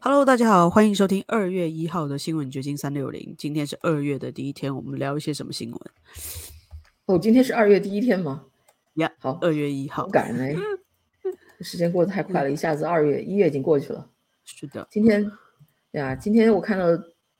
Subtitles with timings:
[0.00, 3.34] Hello，大家好，欢迎收听二月一号的新闻掘金三六零。
[3.36, 5.80] 今天是二月的第一天，我们聊一些什么新闻？
[7.06, 8.44] 哦，今天是二月第一天吗？
[8.94, 10.56] 呀，好，二月一号，赶嘞，
[11.62, 14.08] 时间过得太快了，一下子二月一月已经过去了。
[14.44, 15.28] 是的，今天
[15.90, 16.86] 呀，今天我看到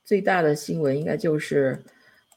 [0.04, 1.80] 最大的新闻应该就是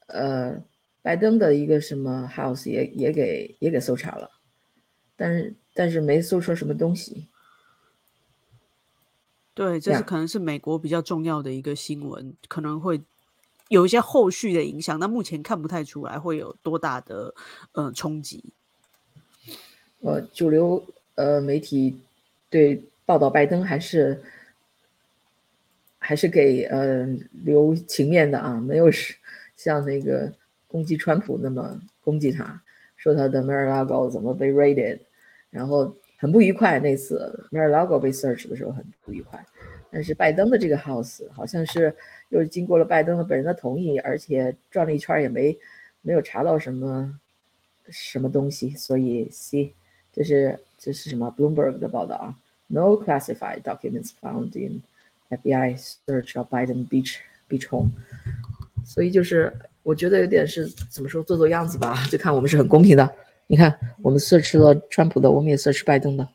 [0.06, 0.56] 呃，
[1.02, 4.30] 拜登的一个什么 house 也也给也给搜查了，
[5.16, 7.28] 但是但是没搜出什么东西。
[9.54, 13.02] 对，这是可能是美国比较重要的一个新闻，可能会
[13.68, 14.98] 有一些后续的影响。
[14.98, 17.36] 但目前看不太出来会有多大的
[17.74, 18.46] 呃冲击。
[20.00, 20.82] 呃，主流
[21.16, 22.00] 呃媒体
[22.50, 24.24] 对报道拜登还是
[26.00, 27.06] 还是给呃
[27.44, 29.14] 留情面的啊，没有是
[29.58, 30.32] 像那个
[30.70, 32.62] 攻击川普那么攻击他，
[32.96, 35.00] 说他的 Mar-a-Lago 怎么被 raided，
[35.50, 35.94] 然后。
[36.22, 39.44] 很不愉快，那次 Mar-a-Lago 被 search 的时候很不愉快，
[39.90, 41.92] 但是拜登的这个 house 好像是
[42.30, 45.58] 又经过了拜登的本人的同意，而且转了一圈也没
[46.04, 47.20] 没有查到什么
[47.90, 49.74] 什么东西，所以 C
[50.14, 52.36] 这是这是什么 Bloomberg 的报道啊
[52.68, 54.84] ？No classified documents found in
[55.32, 55.76] FBI
[56.06, 57.16] search of Biden beach
[57.50, 57.90] beach home，
[58.86, 63.12] 所以就是我觉得有点是怎么说做做样子吧，就看我们是很公平的。
[63.52, 66.26] 你看，我们 search 了川普的，我们也 search 拜登的。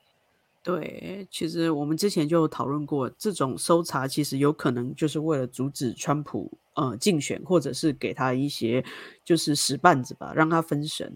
[0.63, 8.85] 对，其实我们之前就讨论过，这种搜查其实有可能就是为了阻止川普呃竞选，或者是给他一些
[9.25, 11.11] 就是使绊子吧，让他分神。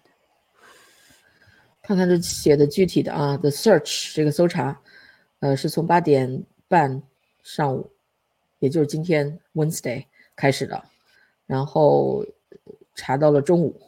[1.82, 4.80] 看看这写的具体的啊，the search 这个搜查，
[5.40, 7.02] 呃，是从八点半
[7.42, 7.90] 上午，
[8.58, 10.82] 也就是今天 Wednesday 开始的，
[11.46, 12.24] 然后
[12.94, 13.78] 查到了中午。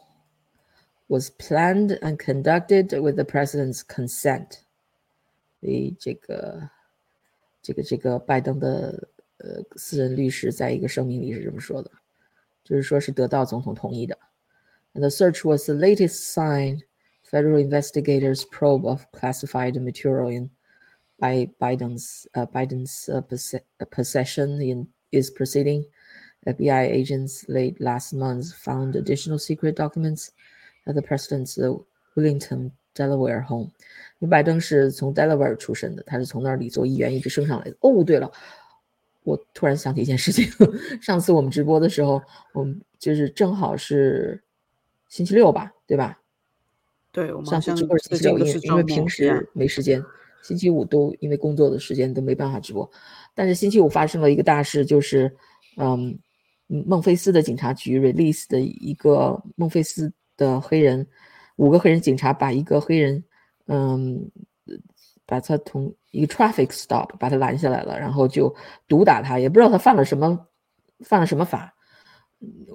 [1.08, 4.60] was planned and conducted with the president's consent。
[5.60, 6.70] 所以这个
[7.62, 11.90] 这个这个拜登的呃私人律师在一个声明里是这么说的，
[12.62, 14.18] 就是说是得到总统同意的。
[14.94, 16.82] And the search was the latest sign
[17.30, 20.50] federal investigators probe of classified material in
[21.18, 23.20] by Biden's uh, Biden's uh,
[23.90, 25.84] possession in is proceeding.
[26.46, 30.30] FBI agents late last month found additional secret documents
[30.85, 31.57] at the president's
[32.15, 33.71] Wellington Delaware home。
[34.19, 37.75] 因为拜登是从 Delaware 出身的，他是从那里做议员一直升上来的。
[37.81, 38.31] 哦，对了，
[39.23, 40.49] 我突然想起一件事情，
[41.01, 42.21] 上次我们直播的时候，
[42.53, 44.41] 我们就是正好是
[45.09, 46.17] 星期六吧，对吧？
[47.11, 50.01] 对，我们上次直播是星期六，因为因为平时没时间，
[50.41, 52.89] 星期五都因为工作的时间都没办法直播。
[53.35, 55.29] 但是星期五发生了一个大事，就是
[55.77, 56.17] 嗯，
[56.67, 60.09] 孟菲斯的警察局 release 的一个孟菲斯。
[60.37, 61.07] 的黑人，
[61.55, 63.23] 五个黑人警察把一个黑人，
[63.67, 64.31] 嗯，
[65.25, 68.53] 把他从一个 traffic stop 把他拦下来了，然后就
[68.87, 70.47] 毒打他，也不知道他犯了什么，
[71.01, 71.73] 犯了什么法，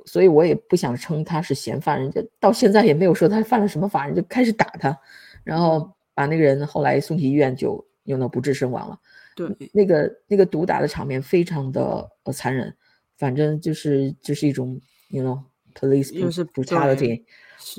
[0.07, 4.99] 所以我也不想称他是嫌犯，人家到现在也没有说他犯了什么法，人就开始打他，
[5.45, 8.99] 然后把那个人后来送去医院就用到不治身亡了。
[9.37, 12.75] 对，那个那个毒打的场面非常的呃残忍，
[13.17, 14.81] 反正就是就是一种
[15.11, 15.41] ，you know
[15.75, 16.11] police
[16.53, 17.23] brutality。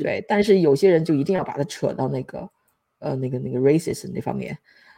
[0.02, 2.50] 对，但是有些人就一定要把它扯到那个，
[3.00, 4.58] 呃，那个那个 racist 那方面，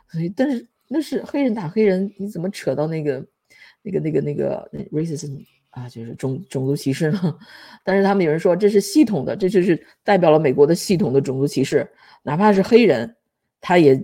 [0.10, 3.26] 所以，但是那是黑人打黑人，你怎么扯到那个，
[3.82, 7.40] 那个那个那个 racism 啊，就是种种族歧视呢？
[7.86, 11.90] 但是他们有人说这是系统的，这就是代表了美国的系统的种族歧视，
[12.24, 13.16] 哪怕是黑人，
[13.62, 14.04] 他也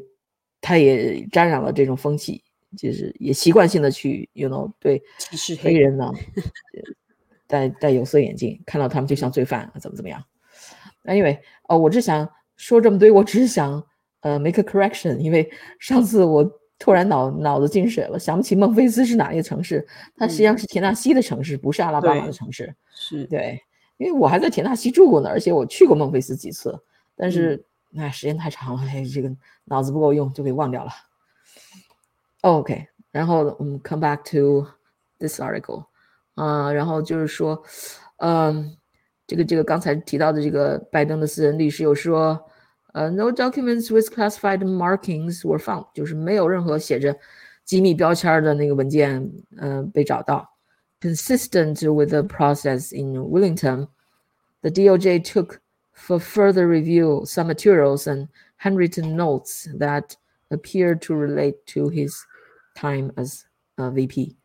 [0.62, 2.44] 他也沾染了这种风气，
[2.78, 6.12] 就是也习惯性的去，you know，对歧视黑人呢，
[7.48, 10.24] 戴戴有色眼镜，看到他们就像罪犯，怎么怎么样。
[11.07, 13.81] Anyway，哦，我只想说这么多，我只是想
[14.19, 16.44] 呃 make a correction，因为上次我
[16.78, 22.75] 突然脑脑子进水了，想不起孟菲斯是哪一个城市，它实际上是田纳西的城市，不是阿拉巴马的城市。
[22.94, 23.63] 是对，
[23.96, 26.78] 因为我还在田纳西住过呢，而且我去过孟菲斯几次，
[27.16, 27.66] 但是
[27.96, 29.31] 哎，时间太长了，哎，这个
[29.63, 30.91] 脑子不够用，就给忘掉了。
[32.41, 34.67] OK，然后我们 come back to
[35.20, 35.85] this article，
[36.35, 37.64] 啊，然后就是说，
[38.17, 38.77] 嗯。
[39.27, 42.39] 这个这个刚才提到的这个拜登的私人律师又说，
[42.92, 47.16] 呃，no documents with classified markings were found，就是没有任何写着
[47.65, 50.47] 机密标签的那个文件，嗯，被找到。
[51.01, 53.89] Consistent with the process in Wellington,
[54.60, 55.60] the DOJ took
[55.95, 58.28] for further review some materials and
[58.59, 60.16] handwritten notes that
[60.51, 62.13] appear to relate to his
[62.74, 63.42] time as
[63.77, 64.36] a VP。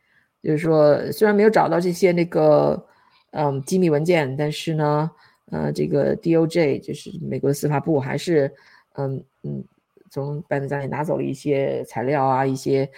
[0.43, 2.85] 就是说，虽然没有找到这些那个。
[3.32, 5.10] 嗯，机密文件，但是呢，
[5.50, 8.54] 呃，这个 DOJ 就是美国的司法部，还是
[8.94, 9.64] 嗯嗯，
[10.10, 12.90] 从拜登家里拿走了一些材料啊，一些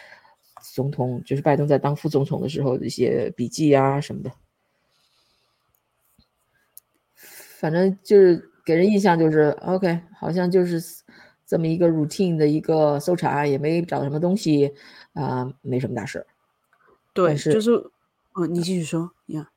[0.75, 4.33] 总统就是拜登在当副总统的时候的一些笔记啊什么的，
[7.17, 10.83] 反正就是给人印象就是 OK，好像就是
[11.47, 14.75] 这么一个 routine 的一个搜查，也没找什么东西
[15.13, 16.27] 啊，没什么大事。
[17.13, 17.71] 对，是就是，
[18.33, 19.51] 哦，你继续说呀。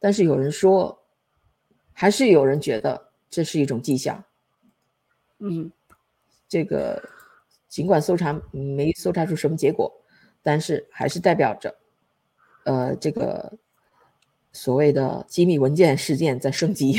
[0.00, 0.98] 但是有人说，
[1.92, 4.24] 还是有人觉得这是一种迹象。
[5.38, 5.70] 嗯，
[6.48, 7.00] 这个
[7.68, 9.94] 尽管搜查没搜查出什么结果。
[10.42, 11.76] 但是还是代表着，
[12.64, 13.58] 呃，这个
[14.52, 16.98] 所谓的机密文件事件在升级。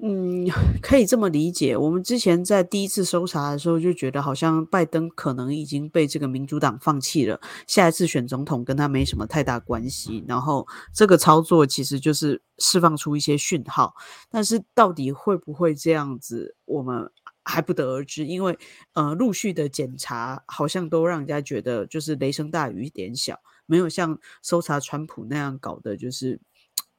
[0.00, 0.46] 嗯，
[0.80, 1.76] 可以这么理解。
[1.76, 10.24] 我们之前在第一次搜查的时候就觉得，好像拜登可能已经被这个民主党放弃了，下一次选总统跟他没什么太大关系。
[10.28, 13.94] 然后这个操作其实就是释放出一些讯号，
[14.30, 17.10] 但是到底会不会这样子，我们。
[17.50, 18.58] 还不得而知，因为
[18.92, 26.38] 呃，陆续的检查好像都让人家觉得就是雷声大雨点小，没有像搜查川普那样搞的，就是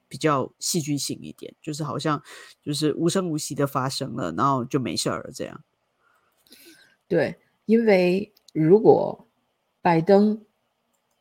[0.10, 2.22] 比较戏剧性一点，就是好像
[2.62, 5.64] 就是无声无息的发生了，然后就没事儿了这样。
[7.08, 9.26] 对，因为如果
[9.82, 10.44] 拜登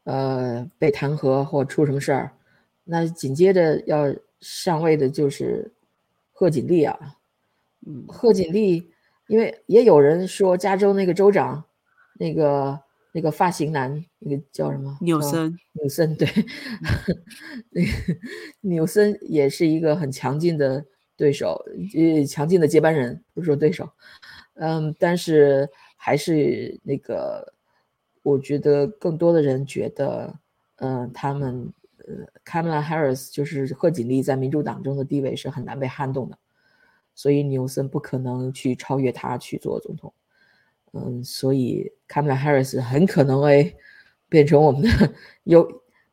[0.03, 2.33] 呃被弹劾或出什么事儿，
[2.83, 5.73] 那紧接着要上位的就是
[6.33, 7.17] 贺锦丽啊，
[7.87, 8.91] 嗯，贺锦丽。
[9.29, 11.63] 因为也有人说，加州那个州长，
[12.15, 12.81] 那个
[13.13, 14.97] 那个发型男，那个叫什么？
[15.01, 15.57] 纽森。
[15.73, 16.29] 纽森对，
[17.71, 17.91] 那个
[18.61, 20.85] 纽森也是一个很强劲的
[21.17, 21.65] 对手，
[21.95, 23.89] 呃，强劲的接班人，不是说对手。
[24.55, 27.55] 嗯，但是还是那个，
[28.23, 30.39] 我觉得更多的人觉得，
[30.77, 36.39] 嗯，他们呃，Kamala Harris 就是贺锦丽在民主党中的地位是很难被撼动的。
[37.15, 40.13] 所以纽森不可能去超越他去做总统，
[41.07, 43.77] 嗯，所以卡马拉·哈里斯很可能会
[44.29, 45.13] 变成我们的
[45.45, 45.67] 有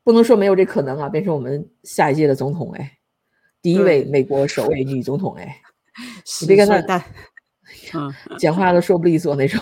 [0.03, 2.97] 不能说没有这可能啊，变成我们下一届的总统哎，
[3.61, 5.61] 第一位美国首位女总统哎，
[6.41, 6.97] 你别看他，
[7.93, 9.59] 嗯，讲话都说不利索那种。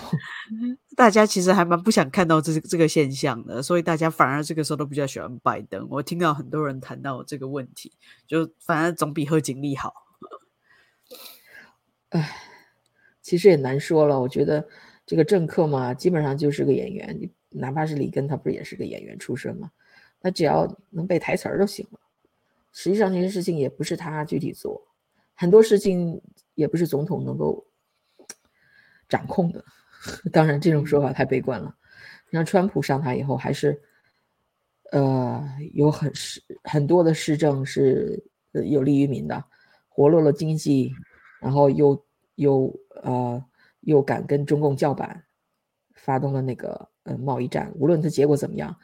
[0.96, 5.86] 大家其实还蛮不想看到这这个现象的，所以大家反而这个时候都比较喜欢拜登。
[5.90, 7.92] 我听到很多人谈到这个问题，
[8.26, 9.92] 就反而总比贺锦丽好。
[12.10, 12.36] 唉，
[13.20, 14.20] 其实也难说了。
[14.20, 14.68] 我觉得
[15.06, 17.30] 这个政客嘛，基本上就是个演员。
[17.56, 19.70] 哪怕是里根，他不是也是个演员出身吗？
[20.20, 22.00] 他只要能背台词儿就行了。
[22.72, 24.82] 实际上，这些事情也不是他具体做，
[25.34, 26.20] 很多事情
[26.54, 27.64] 也不是总统能够
[29.08, 29.64] 掌控的。
[30.32, 31.72] 当然，这种说法太悲观了。
[32.32, 33.80] 像川普上台以后，还是
[34.90, 38.20] 呃有很市很多的市政是
[38.50, 39.44] 有利于民的，
[39.88, 40.92] 活络了经济。
[41.40, 42.04] 然后又
[42.34, 43.40] 又呃
[43.84, 45.24] 又敢跟中共叫板，
[45.94, 47.72] 发动了那个嗯贸易战。
[47.76, 48.76] 无论他结果怎么样，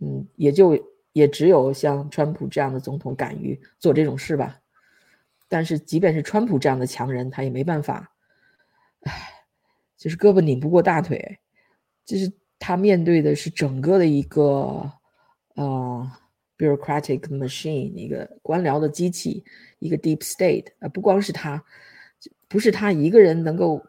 [0.00, 0.78] 嗯，也就
[1.12, 4.58] 也只有像川普这样的总统敢于做这种事吧。
[5.48, 8.12] 但是即便是川普这样的强人，他也没办法，
[9.02, 9.12] 唉，
[9.96, 11.38] 就是胳膊拧不过大腿，
[12.04, 14.90] 就是他面对的是整个的一个
[15.54, 16.10] 呃
[16.56, 19.44] bureaucratic machine，一个官僚的机器，
[19.78, 21.62] 一个 deep state 啊，不光是他。
[22.48, 23.84] 不是他一个人能够，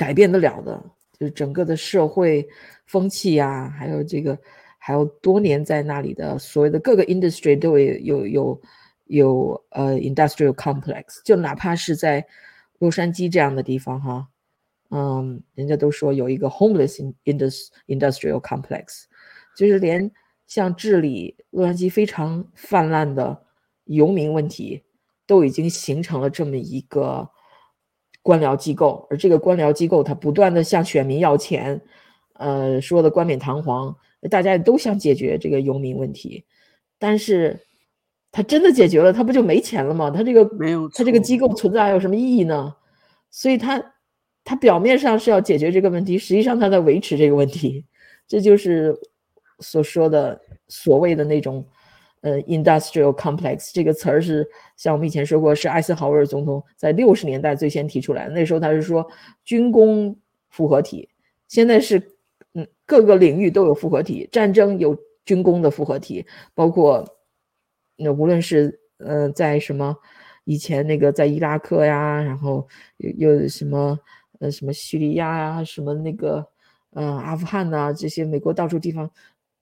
[0.00, 0.82] 改变得了的，
[1.18, 2.48] 就是整个的社会
[2.86, 4.38] 风气呀，还有这个，
[4.78, 8.62] 还有多年在那里的所谓的各个 industry 都有有有
[9.08, 12.24] 有呃 industrial complex，就哪怕是在
[12.78, 14.26] 洛杉矶这样的地方哈，
[14.88, 16.94] 嗯，人家都说有一个 homeless
[17.26, 19.04] industry industrial complex，
[19.54, 20.10] 就是连
[20.46, 23.44] 像治理洛杉矶非常泛滥的
[23.84, 24.82] 游民问题。
[25.30, 27.30] 都已经形成了这么一个
[28.22, 31.80] 官僚机构，而这个官僚机构，它不断的向选民要钱，
[32.34, 33.96] 呃，说的冠冕堂皇，
[34.30, 36.44] 大家也都想解决这个游民问题，
[36.98, 37.58] 但是，
[38.30, 40.10] 他真的解决了，他不就没钱了吗？
[40.10, 42.74] 他这个没有，他这个机构存在还有什么意义呢？
[43.30, 43.94] 所以，他
[44.44, 47.84] 他表面上是要解决这个问题，实际上他在维持这个问题，
[48.28, 48.96] 这就是
[49.60, 51.66] 所说的所谓的那种。
[52.22, 54.46] 呃，industrial complex 这个词儿是
[54.76, 58.34] 像我们以前说过，是艾森豪威尔总统在六十年代最先提出来的。
[58.34, 59.06] 那时候他是说
[59.42, 60.14] 军工
[60.50, 61.08] 复合体，
[61.48, 61.98] 现在是
[62.52, 67.08] 嗯各个领域都有复合体，战争有军工的复合体，包括
[67.96, 69.96] 那无论是呃在什么
[70.44, 73.98] 以前那个在伊拉克呀，然后又又什么
[74.40, 76.46] 呃什么叙利亚呀，什么那个
[76.90, 79.10] 呃阿富汗呐这些美国到处地方。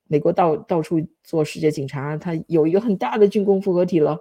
[0.09, 4.19] 美国到到处做世界警察，他有一个很大的军工复合体了。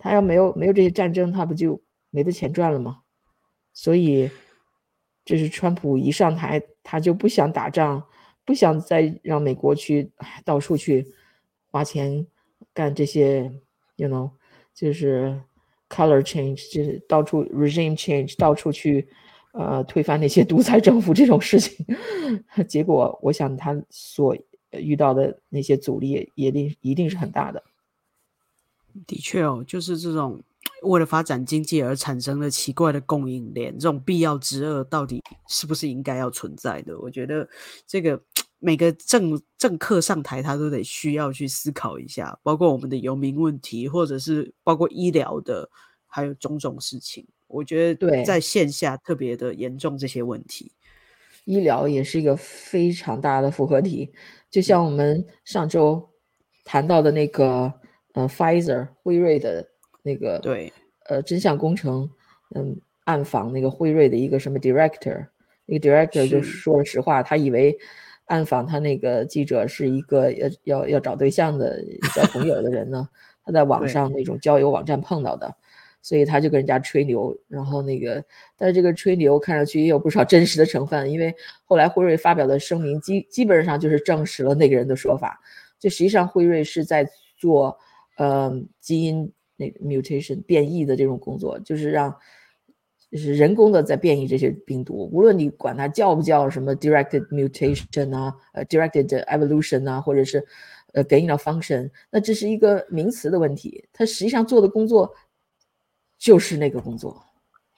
[0.00, 3.00] 他要没有没有这些战争，他不就没得钱赚了吗？
[3.72, 4.30] 所以，
[5.24, 8.04] 这是川普一上台，他就不想打仗，
[8.44, 10.12] 不想再让美国去
[10.44, 11.04] 到处去
[11.70, 12.24] 花钱
[12.72, 13.52] 干这些
[13.96, 14.30] ，you know，
[14.72, 15.40] 就是
[15.88, 19.08] color change，就是到处 regime change，到处去
[19.52, 21.84] 呃推翻那些独裁政府这种事情。
[22.68, 24.36] 结果，我想他所
[24.72, 27.62] 遇到的那些阻力也定一定是很大的。
[29.06, 30.42] 的确哦，就是这种
[30.82, 36.98] 为了发展经济而产生的奇怪的供应链，这种必要之恶到底是不是应该要存在的？
[36.98, 37.48] 我觉得
[37.86, 38.20] 这个
[38.58, 45.70] 每个政政客上台，他都得需要去思考一下，包括我们的游民问题，或者是包括医疗的，
[46.06, 47.24] 还有种种事情。
[47.46, 50.72] 我觉得在线下特别的严重这些问题，
[51.44, 54.10] 医疗也是一个非常大的复合体，
[54.50, 56.08] 就像我们上周
[56.64, 57.72] 谈到的那个。
[58.14, 59.64] 呃，Pfizer 辉瑞的
[60.02, 60.72] 那个对，
[61.08, 62.10] 呃，真相工程，
[62.56, 65.24] 嗯，暗访那个辉瑞的一个什么 director，
[65.66, 67.78] 那个 director 就说了实话，他以为
[68.24, 71.80] 暗访他那个记者是一个要要要找对象的
[72.12, 73.08] 交朋友的人呢，
[73.44, 75.54] 他在网上那种交友网站碰到的，
[76.08, 78.24] 所以他就跟人家吹牛，然后那个，
[78.56, 81.34] 但是这个吹牛看上去也有不少真实的成分，因为
[81.64, 85.38] 后来辉瑞发表的声明基基本上就是证实了那个人的说法，
[85.78, 87.76] 就实际上辉瑞是在做。
[88.20, 92.12] 呃，基因那个 mutation 变异的这种工作，就是让
[93.12, 100.44] 就是人工的在变异这些病毒，无论你管它叫不叫什么 directed mutation 啊，呃 directed evolution 啊，或者是
[100.94, 103.84] 呃 gain of function，那这是一个名词的问题。
[103.92, 105.14] 它实际上做的工作
[106.18, 107.24] 就是那个工作，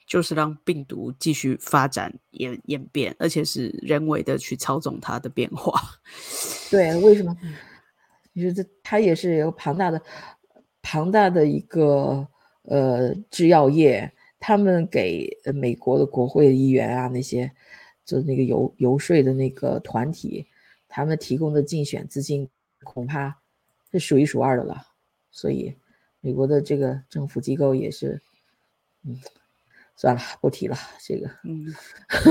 [0.06, 5.80] 就是让病毒继续发展演演变，而且是人为的去操纵它的变化。
[6.70, 7.36] 对，为什么？
[8.32, 10.00] 你说这，它也是有庞大的、
[10.80, 12.26] 庞大的一个
[12.62, 17.50] 呃制药业，他们给美国的国会议员啊那些
[18.04, 20.46] 就那个游游说的那个团体，
[20.88, 22.48] 他们提供的竞选资金
[22.84, 23.36] 恐怕
[23.92, 24.86] 是数一数二的了。
[25.32, 25.76] 所以，
[26.20, 28.20] 美国的这个政府机构也是，
[29.04, 29.16] 嗯。
[29.96, 30.74] 算了，不提了。
[30.98, 31.66] 这个，嗯，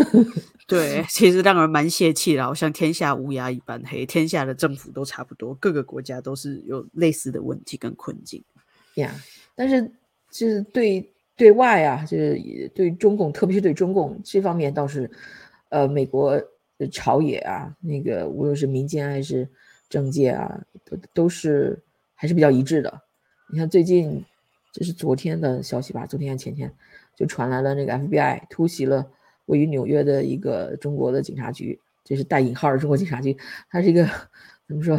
[0.66, 8.44] 对，其实让人蛮泄气的，好像天下乌鸦一般黑，天下的政府都差不多，各个国家都是有类似的问题跟困境。
[8.96, 9.14] 呀，
[9.54, 9.84] 但是
[10.32, 15.08] 就是对对外啊，就是对中共，特别是对中共这方面，倒是，
[15.70, 16.42] 呃，美国
[16.92, 19.48] 朝野啊，那个无论是民间还是
[19.88, 21.80] 政界啊，都都是
[22.16, 23.02] 还是比较一致的。
[23.54, 24.26] 你看最近，
[24.72, 26.06] 这是昨天的消息吧？
[26.06, 26.74] 昨天还前天。
[27.16, 29.06] 就传来了那个 FBI 突袭了
[29.48, 33.38] 位于纽约的一个中国的警察局，这是带引号的中国警察局，
[33.70, 34.10] 它是一个
[34.66, 34.98] 怎么说，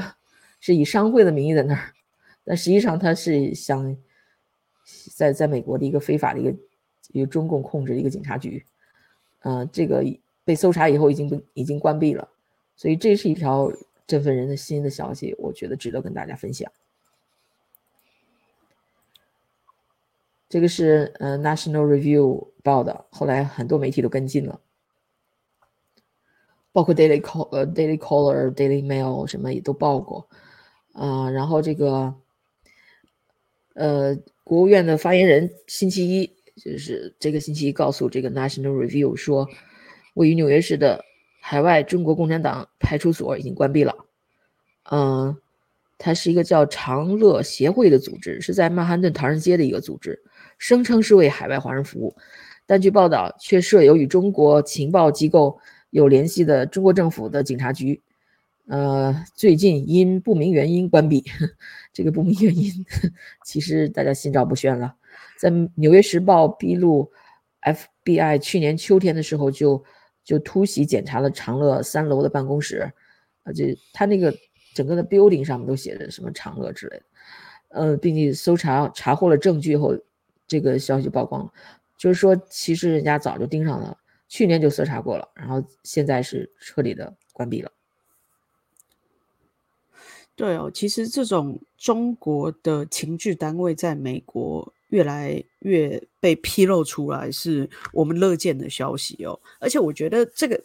[0.60, 1.94] 是以商会的名义在那儿，
[2.44, 3.96] 但实际上它是想
[5.16, 6.54] 在在美国的一个非法的一个
[7.12, 8.62] 由中共控制的一个警察局，
[9.38, 10.04] 嗯，这个
[10.44, 12.28] 被搜查以后已经不已经关闭了，
[12.76, 13.72] 所以这是一条
[14.06, 16.70] 振奋人的心的消息，我觉得值得跟大家分享。
[20.50, 22.22] 这个是呃《National Review》
[22.64, 24.60] 报的，后来很多媒体都跟进了，
[26.72, 30.28] 包括《Daily Call》呃《Daily Caller》《Daily Mail》什么也都报过，
[30.92, 32.12] 啊，然后这个
[33.74, 36.26] 呃国务院的发言人星期一
[36.56, 39.48] 就是这个星期一告诉这个《National Review》说，
[40.14, 41.04] 位于纽约市的
[41.40, 43.94] 海外中国共产党派出所已经关闭了，
[44.90, 45.36] 嗯，
[45.96, 50.20] 它是一个叫长乐协会的组织，是在曼哈顿唐人街的一个组织。
[50.60, 52.14] 声称是为海外华人服务，
[52.66, 58.02] 但据报道却设有与中国情报机构有联系的中国政府的警察局。
[58.68, 61.24] 呃，最近因不明原因关闭。
[61.94, 62.70] 这个不明原因，
[63.44, 64.94] 其实大家心照不宣了。
[65.38, 67.10] 在《纽约时报》披露
[68.04, 69.82] ，FBI 去年秋天的时候就
[70.22, 72.92] 就突袭检查了长乐三楼的办公室，
[73.44, 74.32] 啊，这他那个
[74.74, 77.04] 整个的 building 上面都写着什么长乐之类的，
[77.70, 79.96] 呃，并且搜查查获了证据后。
[80.50, 81.52] 这个消息曝光了，
[81.96, 83.96] 就是说，其实人家早就盯上了，
[84.28, 87.70] 去年就搜查过了，然后现在是彻底的关闭了。
[90.34, 99.38] 对哦，其实这种中国的情治单位在美国越来越被披露出来，是我们乐见的消息哦。
[99.60, 100.60] 而且我觉得这个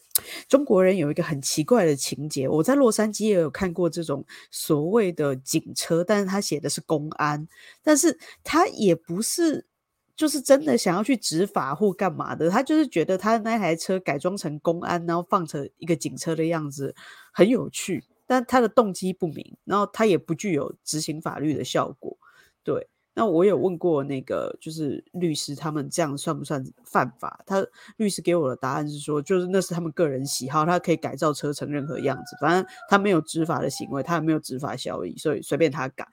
[0.47, 7.47] 中国人有一个很奇怪的情节，我在洛杉矶也有看过这种所谓的警车，但是他写的是公安，
[7.83, 9.67] 但是他也不是。
[10.15, 16.95] 就是真的想要去执法或干嘛的，他就是觉得他那台车改装成公安，然后放成一个警车的样子，
[17.33, 18.03] 很有趣。
[18.27, 22.17] 但他的动机不明，然后他也不具有执行法律的效果。
[22.63, 27.43] 对，那我有问过那个就是律师，他们这样算不算犯法？
[27.45, 27.63] 他
[27.97, 36.07] 律师给我的答案是说，就是那是他们个人喜好，他可以改造车成任何样子，反正他没有执法的行为，他也没有执法效益，所以随便他改。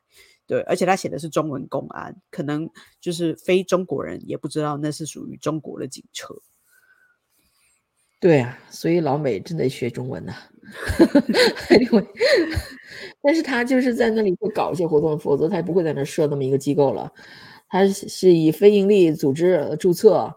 [0.48, 2.68] 对，而且他写的是中文公安，可能
[3.00, 6.34] 就是非中国人也不知道那是属于中国的警车。
[8.20, 10.32] 对啊，所以老美真得学中文呐。
[11.80, 12.06] 因为，
[13.22, 17.12] 但是他就是在那里会搞一些活动，否则他也不会在那设那么一个机构了。
[17.68, 20.32] 他是以非盈利组织注册，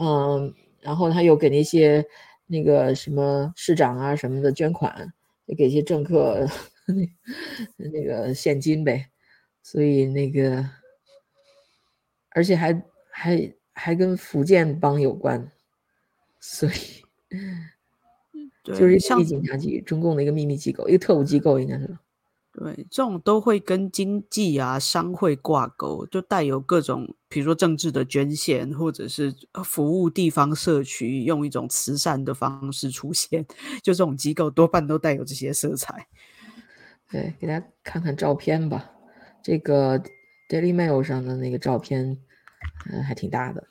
[0.00, 2.04] 嗯，然后他又给那些
[2.46, 5.12] 那个什么市长啊什么的捐款，
[5.58, 6.46] 给一些政客
[7.76, 9.08] 那那个现金呗。
[9.66, 10.64] 所以那个，
[12.28, 15.50] 而且还还还跟福建帮有关，
[16.38, 16.72] 所以。
[18.62, 21.98] 就是秘密警察局，中共的一个秘密机构，一个特务机构，应该是。
[22.52, 33.44] 对，这种都会跟经济啊、商会挂钩，就带有各种，比如说政治的捐献，或者是服务地方社区，用一种慈善的方式出现。
[33.82, 36.06] 就这种机构多半都带有这些色彩。
[37.10, 38.92] 对，给大家看看照片吧。
[39.46, 40.02] 这个
[40.48, 42.18] Daily Mail 上的那个照片，
[42.90, 43.64] 嗯，还挺大的。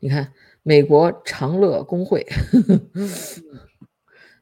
[0.00, 0.32] 你看。
[0.66, 2.26] 美国长乐工会，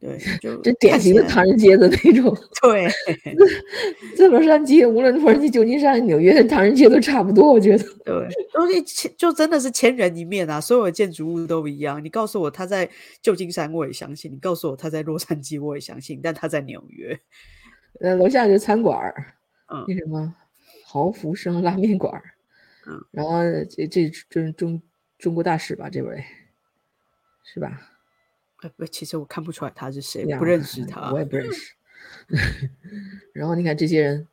[0.00, 2.32] 对，就这典型的唐人街的那种。
[2.62, 2.88] 对，
[4.16, 7.52] 在洛杉矶，无论洛杉矶、旧金山、纽约，唐人街都差不多。
[7.52, 10.60] 我觉得，对，东西千就真的是千人一面啊！
[10.60, 12.04] 所有的建筑物都一样。
[12.04, 12.88] 你告诉我他在
[13.20, 16.20] 旧金山，我也相信；你告诉我他在洛杉矶，我也相信。
[16.22, 17.18] 但他在纽约，
[18.00, 19.34] 呃，楼下就餐馆儿，
[19.68, 20.34] 嗯，那什么
[20.84, 22.34] 豪福生拉面馆儿，
[22.86, 24.80] 嗯，然后这这这中。
[25.18, 26.24] 中国大使吧，这位
[27.44, 27.80] 是吧？
[28.60, 31.76] 呃不，其实我看不出来他是谁，不认识他，我也不认识。
[33.32, 34.26] 然后你看这些人，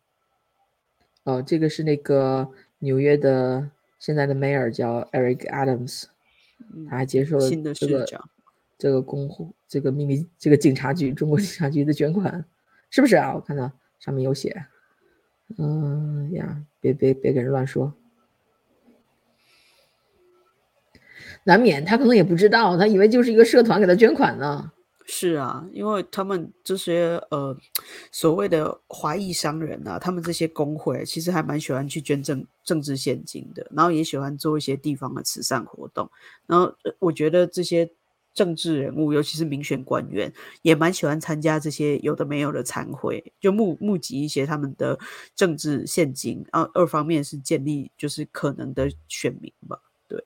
[1.26, 2.50] 哦，这个是那个
[2.80, 6.06] 纽约的现在的 mayor 叫 Eric Adams，
[6.90, 8.08] 他还接受了这个
[8.76, 12.44] 这个公户这个秘密这个警察局中国警察局的捐款，
[12.90, 13.34] 是不是啊？
[13.36, 14.66] 我看到上面有写，
[15.58, 17.94] 嗯呀，别别别给人乱说。
[21.44, 24.72] 难免他可能也不知道，他以为就是一个社团给他捐款呢。
[25.12, 27.58] 是啊，因为他们这些呃
[28.12, 36.08] 所谓的华裔商人啊，他们这些工会其实还蛮喜欢去捐赠政治现金的，然后也喜欢做一些地方的慈善活动。
[36.46, 37.90] 然后我觉得这些
[38.40, 44.98] 政治人物，尤其是民选官员，也蛮喜欢参加这些有的没有的参会，就募募集一些他们的
[45.36, 46.46] 政治现金。
[46.54, 49.78] 然后二方面是建立就是可能的选民吧。
[50.08, 50.24] 对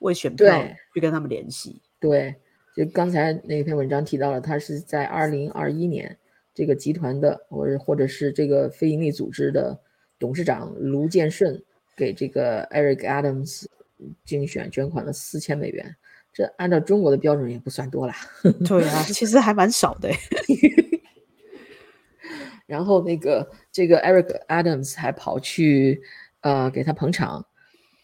[0.00, 0.46] 为选票
[0.94, 2.34] 去跟他们联系，对，
[2.74, 6.16] 就刚才那篇文章提到了，他是在二零二一年
[6.54, 9.78] 这个集团的，或者或者是这个非营利组织的
[10.18, 11.62] 董事长卢建顺
[11.94, 13.66] 给这个 Eric Adams
[14.24, 15.94] 竞选捐款了四千美元，
[16.32, 18.14] 这按照中国的标准也不算多啦。
[18.66, 20.10] 对啊，其实还蛮少的。
[22.66, 26.02] 然后那个这个 Eric Adams 还跑去
[26.40, 27.46] 呃给他捧场。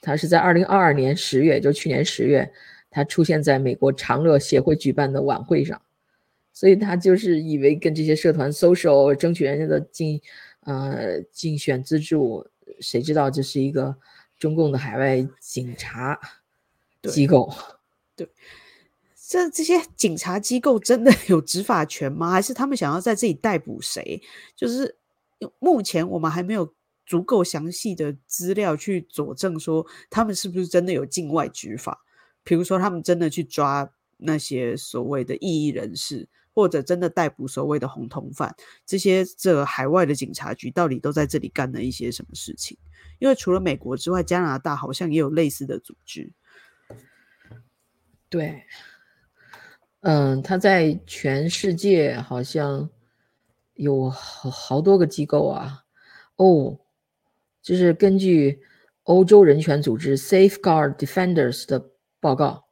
[0.00, 2.50] 他是在二零二二年十月，就去年十月，
[2.88, 5.82] 他出现在美国长乐协会举办的晚会上，
[6.52, 10.20] 所以他就是以为跟这些社团 social 争取人家的竞，
[10.60, 12.46] 呃，竞选资助，
[12.78, 13.96] 谁知道这是一个
[14.38, 16.18] 中共的海外警察
[17.02, 17.52] 机构？
[18.18, 18.28] 对，
[19.28, 22.30] 这这些警察机构真的 有执法权吗？
[22.30, 24.20] 还是他们想要在这里逮捕谁？
[24.54, 24.98] 就是
[25.58, 26.74] 目前我们还没有。
[27.08, 31.98] 足够详细的资料去佐证说他们是不是真的有境外执法，
[32.44, 38.54] 比如说他们真的去抓那些所谓的异议人士，或者真的逮捕所谓的红通犯，
[38.84, 42.76] 这些这海外的警察局到底都在这里干了一些什么事情？
[43.18, 46.30] 因为除了美国之外，加拿大好像也有类似的组织。
[48.28, 48.62] 对，
[50.00, 52.88] 嗯，他在全世界好像
[53.74, 55.84] 有好好多个机构啊，
[56.36, 56.78] 哦。
[57.60, 58.62] 就是根据
[59.02, 62.64] 欧洲人权组织 Safeguard Defenders 的报告，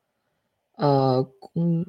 [0.77, 1.85] 呃，嗯，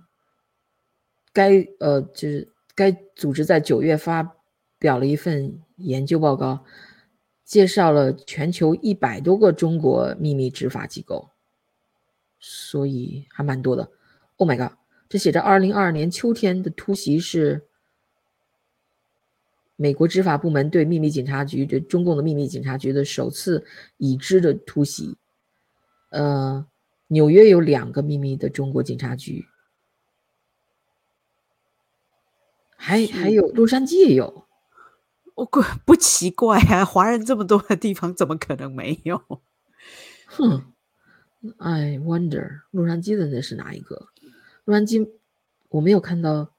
[1.31, 4.35] 该呃就是该组织在九月发
[4.77, 6.65] 表了一份研究报告，
[7.45, 11.29] 介绍了全球一百多个中国秘密执法机构，
[12.39, 13.91] 所以还蛮多的。
[14.37, 14.77] Oh my god，
[15.09, 17.63] 这写着二零二二年秋天的突袭是。
[19.79, 23.63] 美国执法部门对秘密警察局，对中共的秘密警察局的首次
[23.97, 25.15] 已知的突袭。
[26.09, 26.65] 呃，
[27.09, 29.45] 纽约有两个秘密的中国警察局，
[32.75, 34.47] 还还有洛杉矶也有。
[35.35, 39.21] 我不不奇怪啊，华人这么多的地方，怎么可能没有？
[40.25, 40.73] 哼
[41.57, 44.07] ，I wonder，洛杉矶的那是哪一个？
[44.65, 45.09] 洛杉矶
[45.69, 46.53] 我没有看到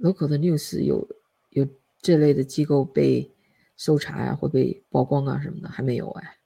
[0.00, 1.08] local 的 news 有
[1.50, 1.66] 有
[2.00, 3.30] 这类的机构被
[3.76, 6.36] 搜查呀，会被曝光啊什么的，还没有哎。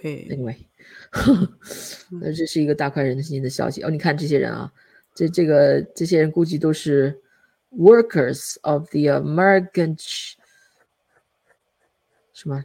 [0.00, 0.56] 对，Anyway，
[2.20, 3.90] 那这是一个大快人心的消息哦。
[3.90, 4.72] 你看这些人啊，
[5.14, 7.20] 这这个这些人估计都是
[7.72, 9.96] workers of the American
[12.32, 12.62] 什么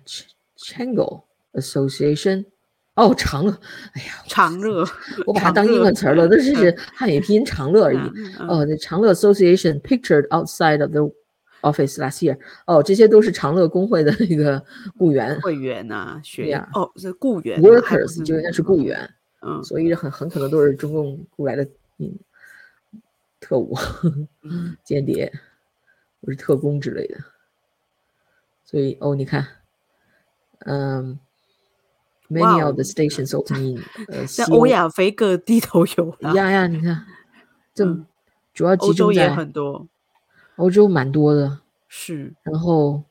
[0.56, 1.23] Changle
[1.54, 2.45] Association。
[2.99, 3.51] 哦，长乐，
[3.93, 4.85] 哎呀，长乐，
[5.25, 7.97] 我把它当英文词儿了，那只是汉语拼音长乐而已。
[8.47, 11.09] 哦，那长乐 Association pictured outside of the
[11.62, 12.38] office last year。
[12.65, 14.62] 哦，这些都是长乐工会的那个
[14.97, 19.09] 雇员，会员呐，学员，哦，是雇员，workers 就应该是雇员，
[19.41, 21.63] 嗯，所以很很可能都是中共雇来的，
[21.99, 22.19] 嗯，
[23.39, 23.73] 特务、
[24.83, 25.31] 间谍
[26.21, 27.17] 或是特工之类的。
[28.65, 29.47] 所以，哦，你看，
[30.65, 31.17] 嗯。
[32.30, 36.15] Many of the stations open 呃， 在欧亚非各地都有。
[36.36, 37.06] 呀呀，你看，
[37.74, 37.84] 这
[38.54, 39.88] 主要集中在很多，
[40.58, 41.62] 欧洲蛮多的。
[41.88, 43.04] 是，然后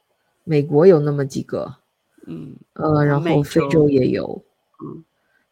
[0.44, 1.74] 美国有那么几个，
[2.26, 4.44] 嗯，呃，然后非洲也有，
[4.84, 5.02] 嗯，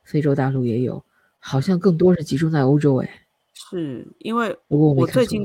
[0.05, 1.03] 非洲大陆也有，
[1.41, 2.99] 好像更多是集中在欧洲。
[2.99, 5.45] 哎，是因为我我最近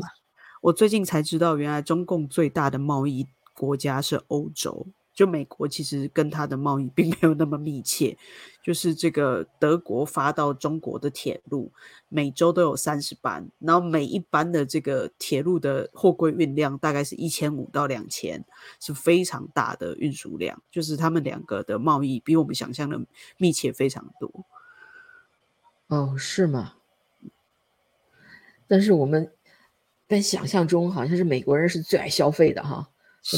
[0.62, 4.86] 我最近才知道，原来中共最大的贸易国家是欧洲。
[5.14, 8.18] 就美国其实跟它的贸易并没有那么密切，
[8.64, 11.72] 就是这个德国发到中国的铁路，
[12.08, 18.44] 每周都有三十班，然后每一班的这个铁路的货柜运量大概是一千五到两千，
[18.80, 20.62] 是非常大的运输量。
[20.72, 23.00] 就是他们两个的贸易比我们想象的
[23.38, 24.46] 密切非常多。
[25.88, 26.76] 哦，是吗？
[28.66, 29.30] 但是我们
[30.08, 32.88] 在想象中好像是美国人是最爱消费的哈。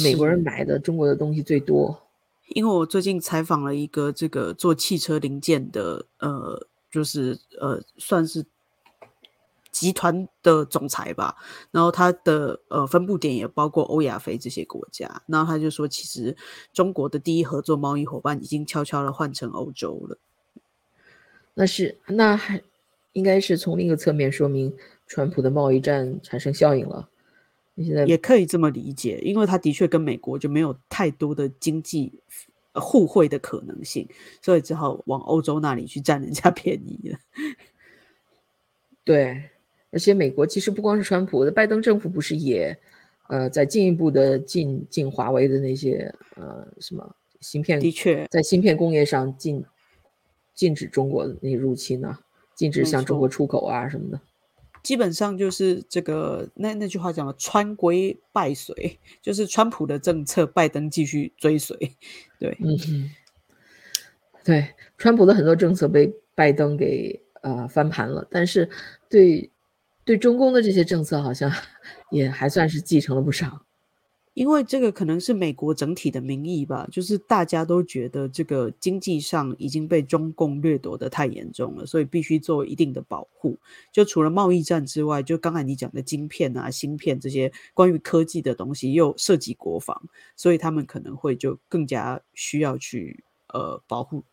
[0.04, 2.02] 美国人买的中国的东西最多，
[2.50, 8.46] 因为我最近采访了一个这个做汽车零件的，呃，就是呃，算是
[9.72, 11.36] 集团的总裁吧。
[11.72, 15.22] 然后他的呃分布点也包括欧亚非这些国家。
[15.28, 16.36] 然后他就说，其实
[16.72, 20.18] 中国的第一合作贸易伙伴已经悄悄的换成欧洲了。
[21.56, 22.62] 那是那还
[23.12, 24.76] 应该是从另一个侧面说明，
[25.08, 27.10] 川普的贸易战产生效应了。
[27.76, 32.14] 也可以这么理解，因为他的确跟美国就没有太多的经济
[32.74, 34.08] 互惠的可能性，
[34.42, 37.18] 所以只好往欧洲那里去占人家 便宜了。
[39.04, 39.50] 对，
[39.92, 42.78] 而且美国其实不光是川普的，拜登政府不是也
[43.28, 47.80] 呃在进一步的进进华为的那些呃什么芯片？
[47.80, 49.64] 的确，在芯片工业上禁
[50.54, 52.18] 禁止中国的那入侵呢，
[52.56, 54.22] 禁止向中国出口啊什么的。
[54.84, 61.96] 基本上就是这个那那句话讲了“川规败随”， 就是川普的政策，拜登继续追随。
[62.38, 63.10] 对，嗯，
[64.44, 68.70] 对，川普的很多政策被拜登给呃翻盘了，但是
[69.10, 69.50] 对
[70.04, 71.50] 对中共的这些政策，好像
[72.12, 73.66] 也还算是继承了不少。
[74.34, 83.58] 因为这个可能是美国整体的民意吧，就是大家都觉得这个经济上已经被中共掠夺的太严重了，所以必须做一定的保护。
[83.92, 90.02] 就除了贸易战之外，就刚才你讲的晶片啊、芯片这些关于科技的东西，又涉及国防，
[90.36, 94.24] 所以他们可能会就更加需要去呃保护。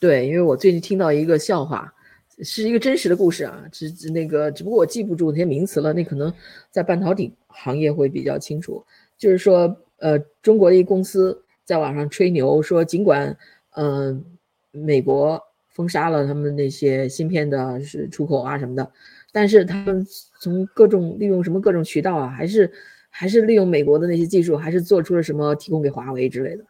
[0.00, 1.92] 对，因为我最近听到一个笑话。
[2.40, 5.92] 是一个真实的故事啊，只只那个，只不过我记不住那些名词了。
[5.92, 6.34] 那可能
[6.68, 8.84] 在半导体行业会比较清楚。
[9.16, 13.36] 就是说，呃，中国的一公司在网上吹牛说，尽管
[13.76, 14.24] 嗯
[14.72, 15.40] 美国
[15.70, 18.92] 封杀了他们那些芯片的是出口啊什么的，
[19.32, 20.06] 但是他们
[20.40, 22.70] 从各种利用什么各种渠道啊，还是
[23.08, 26.64] 还是利用美国的那些技术，还是做出了什么提供给华为之类的。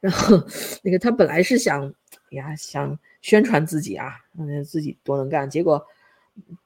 [0.00, 0.36] 然后
[0.82, 1.94] 那个他本来是想
[2.30, 2.98] 呀想。
[3.22, 5.50] 宣传自己啊，嗯，自己多能干。
[5.50, 5.84] 结果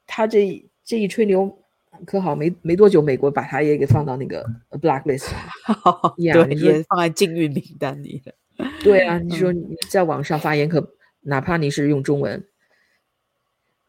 [0.06, 1.58] 他这这一吹牛，
[2.06, 4.44] 可好没没多久，美国把他也给放到那个
[4.80, 5.30] blacklist，
[6.16, 8.34] 对，也放在禁运名单里了。
[8.82, 12.44] 对啊， 你说你在网上发言，可哪怕你是用中文，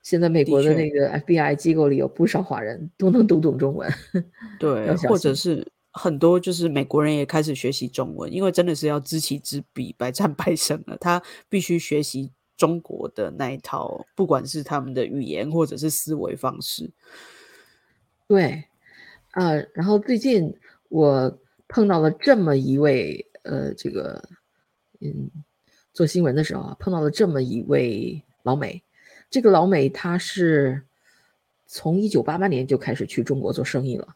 [0.02, 3.92] 现在美国的那个 FBI 机构里有不少华人都能读懂中文。
[4.60, 12.32] 对，或者是很多就是美国人也开始学习中文，因为真的是要知己知彼，百战百胜了，他必须学习。
[12.58, 16.92] 中国的那一套，不管是他们的语言或者是思维方式，
[18.32, 18.64] 对，
[19.34, 20.56] 呃，然后最近
[20.88, 24.24] 我碰到了这么一位，呃，这个，
[25.02, 25.30] 嗯，
[25.92, 28.82] 做新闻的时候啊，碰到了这么一位老美，
[29.30, 30.82] 这个老美他是
[31.66, 34.16] 从一九八八年就开始去中国做生意了，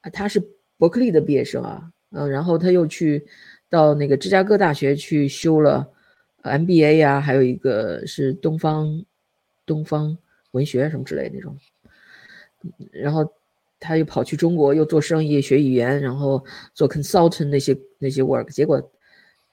[0.00, 0.42] 啊，他是
[0.78, 3.26] 伯克利的毕业生啊，嗯，然后他又去
[3.68, 5.86] 到那个芝加哥大学去修了
[6.44, 9.04] MBA 呀，还有一个是东方
[9.66, 10.16] 东方
[10.52, 11.54] 文学什么之类那种，
[12.90, 13.24] 然后
[13.78, 18.92] 他又跑去中国又做生意学语言，然后做 consultant 那些那些 work，结果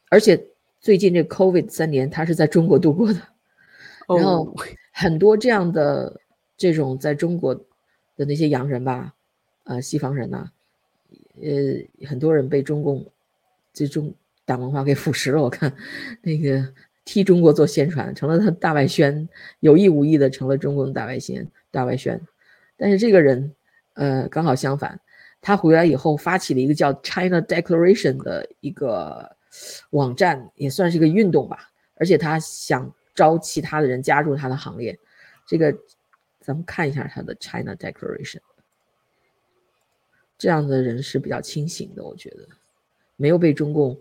[0.09, 0.41] 而且
[0.79, 3.19] 最近这 COVID 三年他是在中国度过的，
[4.07, 4.55] 然后
[4.93, 6.19] 很多这样的
[6.57, 7.53] 这种在中国
[8.15, 9.13] 的那些洋人吧，
[9.65, 10.49] 呃，西方人呐。
[11.41, 13.05] 呃，很多人被中共
[13.73, 14.13] 这中
[14.45, 15.41] 党文化给腐蚀了。
[15.41, 15.73] 我看
[16.21, 16.71] 那个
[17.03, 19.27] 替中国做宣传，成了他大外宣，
[19.61, 22.19] 有意无意的成了中共的大外宣、大外宣。
[22.81, 23.53] 但是这个人，
[23.93, 24.99] 呃，刚好相反，
[25.39, 29.37] 他回来以后发起了一个叫 China Declaration 的一个
[29.91, 31.69] 网站，也算是一个运动吧。
[31.97, 34.97] 而且他想招其他的人加入他的行列。
[35.45, 35.71] 这个，
[36.39, 38.39] 咱们看一下他的 China Declaration。
[40.39, 42.47] 这样的人是比较清醒的，我觉得
[43.15, 43.95] 没有被中共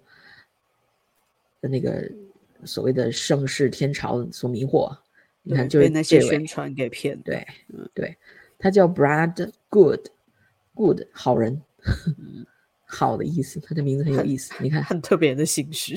[1.61, 2.11] 的那个
[2.65, 4.97] 所谓的盛世天朝所迷惑。
[5.43, 7.21] 你看，就被那些宣传给骗。
[7.21, 7.47] 对，
[7.93, 8.17] 对，
[8.60, 11.62] 他叫 Brad Good，Good 好人，
[12.86, 13.60] 好的意思。
[13.60, 15.96] 他的名字很有意思，你看，很特别的形式。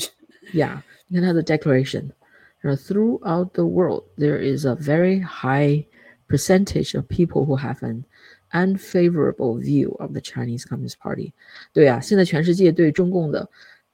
[0.52, 5.86] Yeah，你看他的 Declaration。Throughout the world, there is a very high
[6.26, 8.04] percentage of people who have an
[8.52, 11.32] unfavorable view of the Chinese Communist Party，
[11.72, 13.48] 对啊，现在全世界对中共的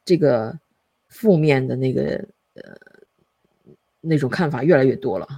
[0.05, 0.59] 这个
[1.09, 2.75] 负面的那个呃
[4.01, 5.29] 那种看法越来越多了。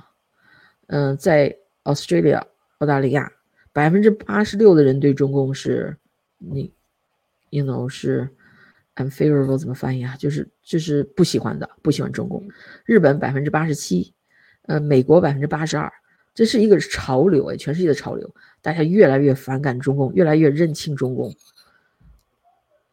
[0.86, 2.44] 嗯，在 Australia
[2.81, 3.31] 澳大利亚，
[3.71, 5.95] 百分之八十六的人对中共是
[6.39, 6.73] 你
[7.51, 8.27] ，you know 是
[8.95, 10.15] unfavorable 怎么翻译啊？
[10.17, 12.43] 就是就是不喜欢的，不喜欢中共。
[12.83, 14.11] 日本百分之八十七，
[14.63, 15.93] 呃，美国百分之八十二。
[16.33, 21.31] 这是一个潮流哎，全世界的潮流，大家越来越反感中共，越来越认清中共。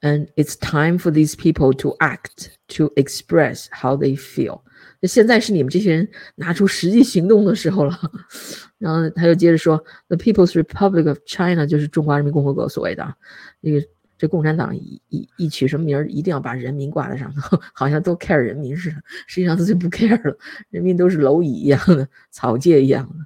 [0.01, 4.63] And it's time for these people to act, to express how they feel。
[5.01, 7.99] 那现在是你们这些人拿出实际行动的时候了。
[8.79, 13.15] 然后他又接着说，The People's Republic of China 就是中华人民共和国所谓的
[13.61, 13.87] 那个。
[14.21, 18.97] 这共产党一一一取什么名儿，一定要把人民挂在上头， 好像都 care 人民似的。
[19.29, 20.37] 实际上他就不 care 了，
[20.71, 23.25] 人民都是蝼蚁一样的，草芥一样的，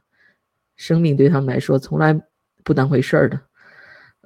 [0.77, 2.13] 生命对他们来说从来
[2.63, 3.41] 不当回事儿的。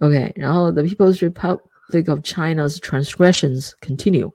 [0.00, 1.60] OK，然后 The People's Republic
[2.07, 4.31] of China's transgressions continue.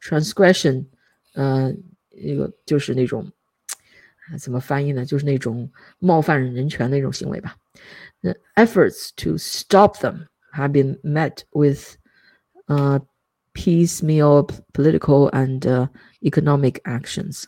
[0.00, 0.86] Transgression，
[1.34, 1.74] 呃，
[2.10, 3.30] 一个就是那种
[4.38, 5.04] 怎么翻译呢？
[5.04, 7.56] 就是那种冒犯人权的那种行为吧。
[8.22, 10.26] The efforts to stop them.
[10.54, 11.96] have been met with
[12.68, 13.00] uh,
[13.52, 15.88] piecemeal political and uh,
[16.22, 17.44] economic actions。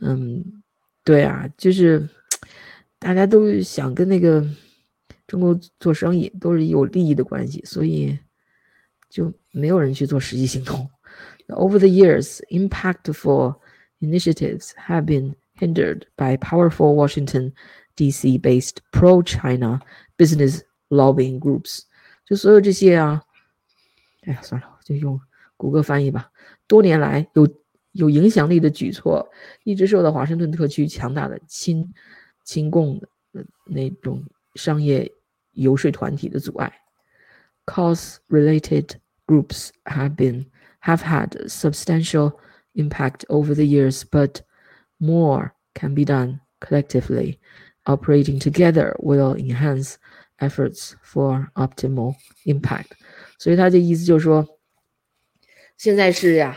[0.00, 0.62] 嗯，
[1.04, 2.08] 对啊，就是
[2.98, 4.46] 大家都想跟那个
[5.26, 8.16] 中国做生意，都是有利益的关系，所以
[9.11, 10.89] 就没有人去做实际行动。
[11.49, 13.55] Over the years, impactful
[13.99, 17.51] initiatives have been hindered by powerful Washington,
[17.95, 18.39] D.C.
[18.39, 19.81] based pro China
[20.17, 21.81] business lobbying groups
[22.25, 23.21] 就所有这些啊，
[24.21, 25.19] 哎呀，算了，就用
[25.57, 26.31] 谷歌翻译吧。
[26.67, 27.45] 多年来有
[27.91, 29.29] 有影响力的举措，
[29.65, 31.93] 一直受到华盛顿特区强大的亲
[32.45, 32.97] 亲共
[33.33, 34.23] 的那种
[34.55, 35.11] 商业
[35.51, 36.73] 游说团体的阻碍。
[37.65, 38.95] Cause-related
[39.30, 40.46] groups have been
[40.80, 42.38] have had substantial
[42.74, 44.40] impact over the years, but
[44.98, 47.38] more can be done collectively.
[47.84, 49.96] Operating together will enhance
[50.38, 52.90] efforts for optimal impact，
[53.38, 54.58] 所以他的意思就是说，
[55.78, 56.56] 现在是呀，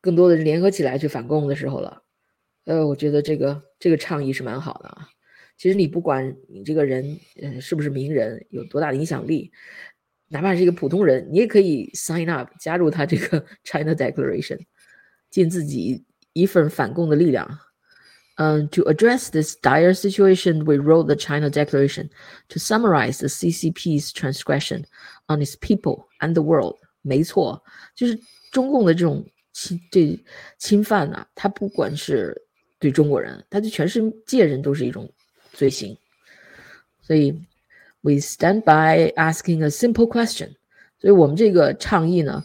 [0.00, 2.02] 更多的人联合起来去反共的时候了。
[2.64, 5.08] 呃，我觉得这个这个倡议是蛮好的啊。
[5.56, 9.50] 其实你不管你这个人呃是不是名人，有多大的影响力，
[10.32, 14.58] 哪怕是一个普通人，你也可以 sign up 加入他这个 China Declaration，
[15.30, 17.58] 尽自己一份反共的力量。
[18.40, 22.08] Um, to address this dire situation, we wrote the China Declaration
[22.50, 24.84] to summarize the CCP's transgression
[25.26, 26.76] on its people and the world.
[27.02, 27.60] 没错，
[27.96, 28.16] 就是
[28.52, 30.16] 中共的这种侵这
[30.56, 32.40] 侵犯啊，它不管是
[32.78, 35.10] 对中国人，它对全世界人都是一种
[35.52, 35.96] 罪行。
[37.02, 37.36] 所以
[38.02, 40.56] ，we stand by asking a simple question。
[40.98, 42.44] 所以我们这个倡议呢，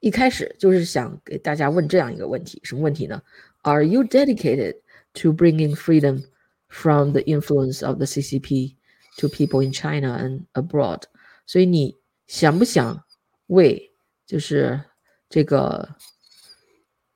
[0.00, 3.22] 一开始就是想给大家问这样一个问题，什么问题呢？
[3.62, 4.76] are you dedicated
[5.14, 6.24] to bringing freedom
[6.68, 8.74] from the influence of the CCP
[9.18, 11.02] to people in China and abroad？
[11.46, 11.96] 所以你
[12.26, 13.04] 想不想
[13.46, 13.92] 为
[14.26, 14.80] 就是
[15.28, 15.96] 这个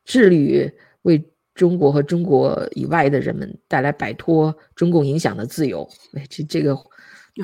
[0.04, 0.74] 致力于为
[1.54, 5.88] 中国和中国以外的人们带来摆脱中共影响的自由？
[6.14, 6.76] 哎，这这个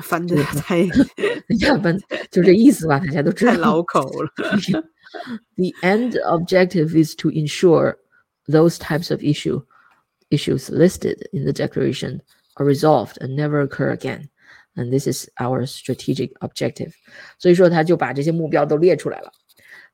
[0.01, 1.99] 翻的太 人家们
[2.31, 3.53] 就这意思吧，大家都知道。
[3.53, 4.31] 太老口了。
[5.55, 7.97] the end objective is to ensure
[8.47, 9.61] those types of issue
[10.29, 12.19] issues listed in the declaration
[12.55, 14.29] are resolved and never occur again.
[14.75, 16.91] And this is our strategic objective.
[17.39, 19.31] 所以说他就把这些目标都列出来了，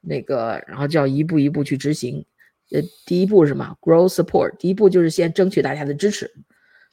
[0.02, 2.26] 那个然后就要一步一步去执行。
[2.71, 4.57] 呃，第一步是什么？Grow support。
[4.59, 6.31] 第一步就是先争取大家的支持。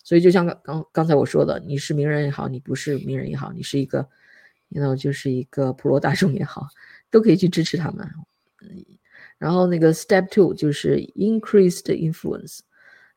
[0.03, 4.07] 所以就像刚刚刚才我说的，你是名人也好，你不是名人也好，你是一个
[4.69, 6.67] ，you know，就是一个普罗大众也好，
[7.09, 8.07] 都可以去支持他们。
[9.37, 12.59] 然后那个 step two 就是 increased influence，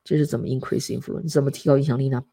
[0.03, 1.29] 这是怎么 increase influence？
[1.31, 2.23] 怎么提高影响力呢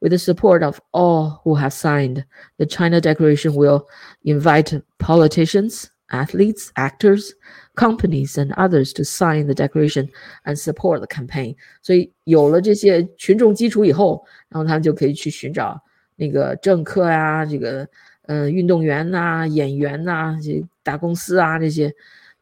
[0.00, 2.24] ？With the support of all who have signed
[2.56, 3.86] the China Declaration, will
[4.22, 7.31] invite politicians, athletes, actors,
[7.75, 10.09] companies, and others to sign the declaration
[10.43, 11.55] and support the campaign.
[11.81, 15.81] 所以有了这些群众基础以后，然后他们就可以去寻找
[16.15, 17.87] 那个政客呀、这个
[18.23, 21.93] 呃运动员呐、演员呐、这大公司啊这些。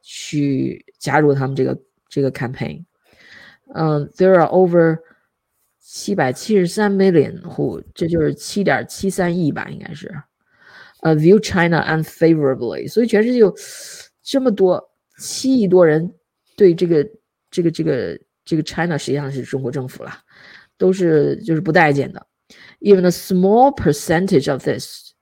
[0.08, 1.76] 去加入他们这个
[2.08, 2.86] 这个 campaign。
[3.74, 5.00] 嗯、uh,，there are over
[5.80, 10.14] 七百七十三 million who，这就是七点七三亿吧，应该是。
[11.03, 13.55] 呃、，view China unfavorably，所以全世界有
[14.23, 14.83] 这么多
[15.19, 16.13] 七亿多人
[16.57, 17.07] 对这个
[17.51, 20.13] 这个这个这个 China 实际上是中国政府了，
[20.77, 22.27] 都是就是不待见的。
[22.81, 25.13] Even a small percentage of this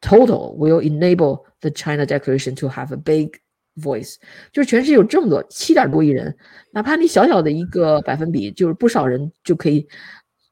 [0.00, 3.30] total will enable the China Declaration to have a big
[3.76, 4.16] voice，
[4.52, 6.36] 就是全世界有这么多七点多亿人，
[6.72, 9.86] 哪怕你小小的一个百分比，就是不少人就可以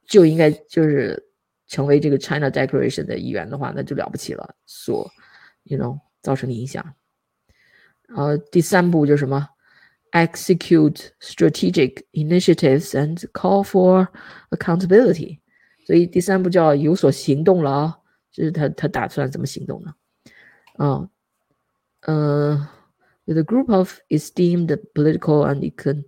[0.09, 1.21] 就应该就是
[1.68, 5.10] 成为这个 China Declaration 的一员的话，那就了不起了，所
[5.64, 6.94] you know 造成的影响。
[8.16, 9.50] 呃，第三步就是什么？
[10.12, 14.08] Execute strategic initiatives and call for
[14.50, 15.40] accountability。
[15.86, 17.98] 所以第三步叫有所行动了啊，
[18.32, 19.96] 就是他他打算怎么行动呢？
[20.78, 21.10] 啊，
[22.02, 22.68] 嗯。
[23.28, 26.04] with a group of esteemed political and econ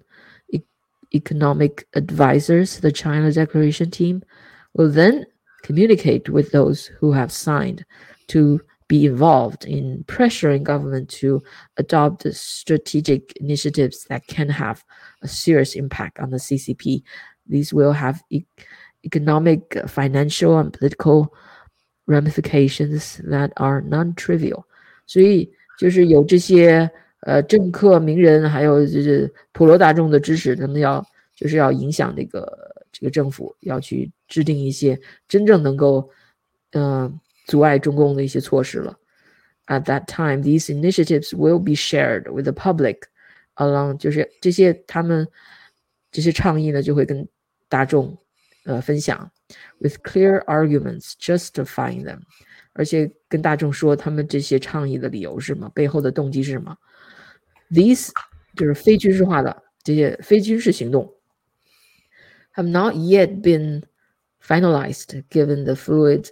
[0.48, 0.60] e
[1.12, 4.24] economic advisors, the China Declaration team
[4.74, 5.28] will then
[5.66, 7.86] communicate with those who have signed
[8.28, 11.42] to be involved in pressuring government to
[11.78, 14.84] adopt strategic initiatives that can have
[15.22, 17.04] a serious impact on the CCP.
[17.48, 18.44] These will have e
[19.04, 21.34] economic, financial, and political
[22.06, 24.66] ramifications that are non-trivial.
[25.08, 26.90] 所以就是有这些
[27.22, 32.65] 呃，政客、名人，还有就是普罗大众的支持，他们要就是要影响这个
[32.99, 36.09] 这个政府，要去制定一些真正能够
[36.73, 38.99] 嗯、阻碍中共的一些措施了。
[39.67, 43.01] At that time, these initiatives will be shared with the public
[43.57, 45.29] along，就是这些他们
[46.11, 47.29] 这些倡议呢，就会跟
[47.69, 48.17] 大众
[48.65, 49.31] 呃分享
[49.79, 52.21] ，with clear arguments justifying them，
[52.75, 56.77] 而且跟大众说他们这些倡议的理由是什么，背后的动机是什么。
[57.71, 58.11] These
[58.55, 61.13] 就是非军事化的这些非军事行动
[62.56, 63.84] ，have not yet been
[64.42, 66.30] finalized given the fluid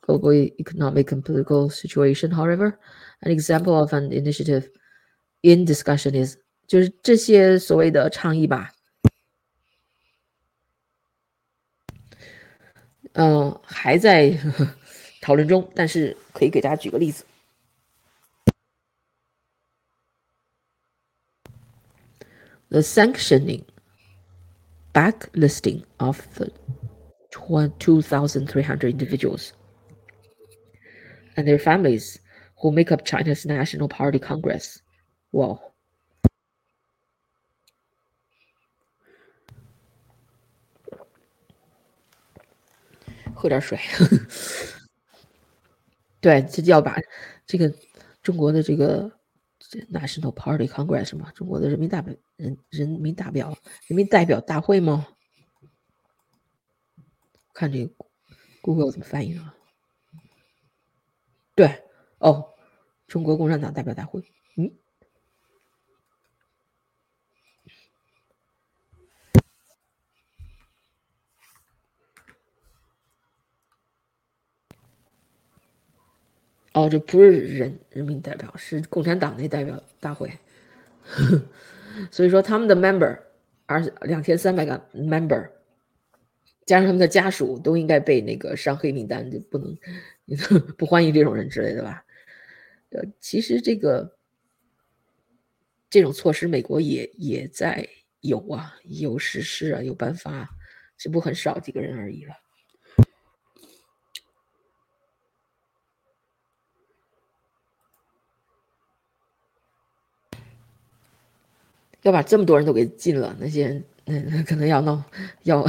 [0.00, 2.30] global economic and political situation.
[2.30, 2.78] However,
[3.22, 4.68] an example of an initiative
[5.42, 8.72] in discussion is 就是这些所谓的倡议吧，
[13.12, 14.38] 嗯、呃，还在
[15.20, 17.24] 讨论中，但是可以给大家举个例子。
[22.70, 23.62] the sanctioning
[24.99, 26.51] backlisting of the
[27.31, 29.53] 2,300 individuals
[31.37, 32.19] and their families
[32.61, 34.81] who make up China's National Party Congress.
[35.31, 35.61] Wow.
[49.91, 53.55] National Party Congress 吗，中国的人民代表人人民代表
[53.87, 55.07] 人民代表大会吗？
[57.53, 57.93] 看这个
[58.61, 59.53] Google 怎么翻译啊？
[61.55, 61.83] 对，
[62.19, 62.53] 哦，
[63.07, 64.21] 中国共产党代表大会，
[64.55, 64.71] 嗯。
[76.79, 80.31] 哦，这不是人人民代表，是共产党那代表大会。
[82.09, 83.19] 所以说，他们的 member
[83.65, 85.49] 二两千三百个 member，
[86.65, 89.77] 加上他们的家属，都应该被那个上黑名单，就不能
[90.77, 92.01] 不欢迎这种人之类的吧？
[92.91, 94.15] 呃，其实这个
[95.89, 97.85] 这种措施，美国也也在
[98.21, 100.49] 有啊，有实施啊，有颁发，
[100.97, 102.33] 只不过很少几个人而已了。
[112.09, 115.03] 要把这么多人都给禁了，那些人嗯可能要闹
[115.43, 115.63] 要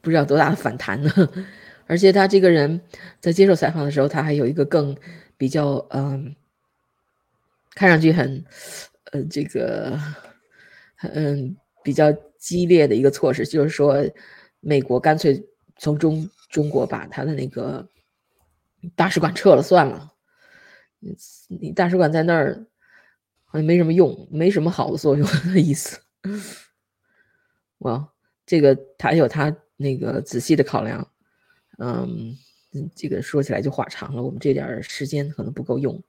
[0.00, 1.10] 不知道多大的反弹呢。
[1.86, 2.80] 而且他这个人
[3.20, 4.96] 在接受采访的时候，他还有一个更
[5.36, 6.34] 比较嗯，
[7.74, 8.44] 看上去很
[9.12, 9.98] 呃这个
[11.02, 13.96] 嗯比较激烈的一个措施，就是说
[14.60, 15.44] 美国干脆
[15.78, 17.88] 从中中国把他的那个
[18.94, 20.12] 大使馆撤了算了。
[21.48, 22.66] 你大使馆在那儿
[23.52, 26.00] 好像没什么用，没什么好的作用的意思。
[27.78, 28.12] 哇，
[28.46, 31.10] 这个他有他那个仔细的考量。
[31.78, 32.36] 嗯，
[32.94, 36.00] 这个说起来就话长了，我们这点时间可能不够用。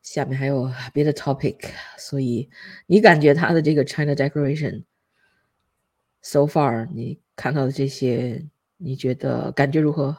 [0.00, 1.58] 下面还有别的 topic，
[1.98, 2.48] 所以
[2.86, 4.84] 你感觉他的这个 China Decoration
[6.22, 8.46] so far，你看到的这些，
[8.78, 10.16] 你觉得感觉如何？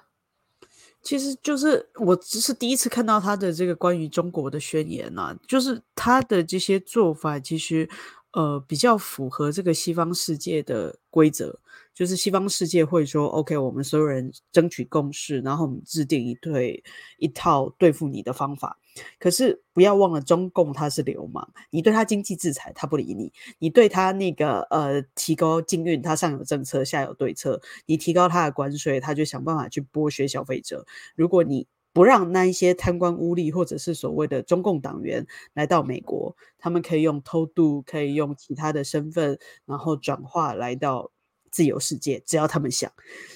[1.02, 7.90] 其实就是我只是第一次看到他的这个关于中国的宣言呐，就是他的这些做法，其实
[8.34, 11.60] 呃比较符合这个西方世界的规则。
[11.94, 16.82] 就是西方世界会说，OK，我们所有人争取共识，然后我们制定一对
[17.18, 18.78] 一套对付你的方法。
[19.20, 27.62] 可是不要忘了，中共他是流氓，你对他经济制裁，他不理你；你对他那个呃提高禁运，他上有政策，下有对策。
[27.86, 30.86] 你提高他的关税，他就想办法去剥削消费者。
[31.16, 41.12] 如果你不让那一些贪官污吏或者是所谓的中共党员来到美国，他们可以用偷渡，可以用其他的身份，然后转化来到。
[41.52, 42.92] 自由世界，只要他们想，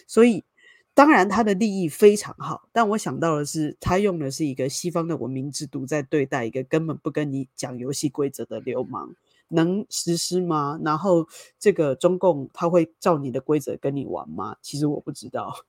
[0.05, 0.43] 所以
[0.94, 2.68] 当然他的利益非常好。
[2.72, 9.16] 但我想到的是，他用的是一个西方的文明制度在对待一个根本不跟你讲游戏规则的流氓，
[9.48, 10.80] 能实施吗？
[10.84, 11.28] 然后
[11.60, 14.58] 这个中共他会照你的规则跟你玩吗？
[14.62, 15.56] 其实我不知道。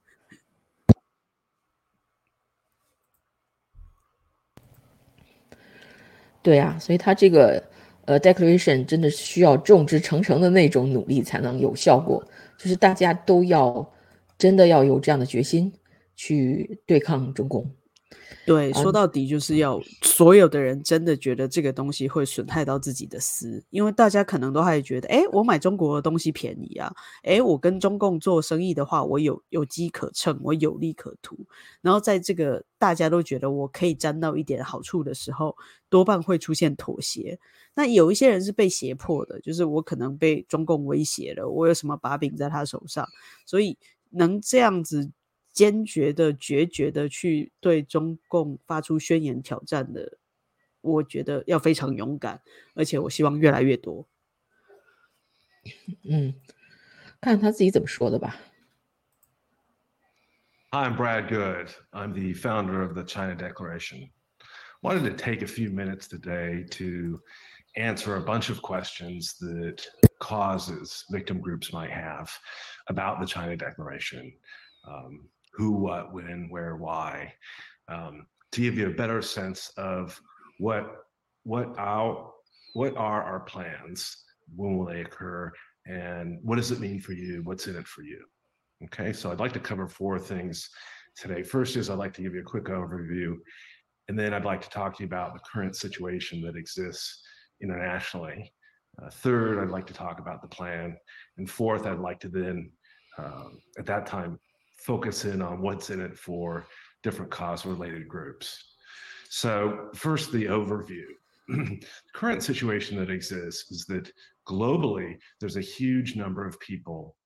[6.43, 7.63] 对啊，所以他这个。
[8.07, 12.23] 呃，declaration 真的需要众志成城的那种努力才能有效果，
[12.59, 13.94] 就是大家都要
[14.45, 15.73] 真的要有这样的决心
[16.15, 17.75] 去对抗中共。
[18.45, 26.93] 对，说到底就是要所有的人真的觉得这个东西会损害到自己的私，因为大家可能都还觉得，哎，我买中国的东西便宜啊，
[27.23, 31.39] 哎，我跟中共做生意的话，我有有机可乘，我有利可图。
[31.81, 35.57] 然后在这个大家都觉得我可以沾到一点好处的时候，
[35.89, 37.39] 多半会出现妥协。
[37.75, 43.09] 那有一些人是被胁迫的，就是我可能被中共威胁了，我有什么把柄在他手上，
[43.47, 43.77] 所以
[44.15, 45.13] 能这样子。
[45.53, 50.19] 坚决的、决绝的去对中共发出宣言挑战的，
[50.81, 52.43] 我觉得要非常勇敢，
[52.75, 54.09] 而且我希望越来越多。
[56.03, 56.35] 嗯，
[57.21, 58.37] 看他自己怎么说的吧。
[60.73, 61.69] Hi, I'm Brad Good.
[61.93, 64.11] I'm the founder of the China Declaration.
[64.83, 67.21] Wanted to take a few minutes today to
[67.77, 69.87] answer a bunch of questions that
[70.25, 72.33] causes victim groups might have
[72.89, 74.33] about the China Declaration.
[74.89, 77.35] Um, who, what, when, where, why,
[77.89, 80.19] um, to give you a better sense of
[80.59, 81.05] what
[81.45, 82.33] what our
[82.73, 84.17] what are our plans,
[84.57, 85.53] when will they occur,
[85.87, 87.43] and what does it mean for you?
[87.45, 88.25] What's in it for you?
[88.85, 90.71] Okay, so I'd like to cover four things
[91.17, 91.43] today.
[91.43, 93.35] First is I'd like to give you a quick overview,
[94.09, 97.21] and then I'd like to talk to you about the current situation that exists
[97.63, 98.53] internationally.
[99.03, 100.97] Uh, third, I'd like to talk about the plan,
[101.37, 102.71] and fourth, I'd like to then,
[103.19, 104.39] um, at that time,
[104.77, 106.67] focus in on what's in it for
[107.03, 108.63] different cause related groups.
[109.29, 111.05] So, first, the overview.
[111.49, 111.85] the
[112.15, 114.11] current situation that exists is that
[114.47, 117.17] globally, there's a huge number of people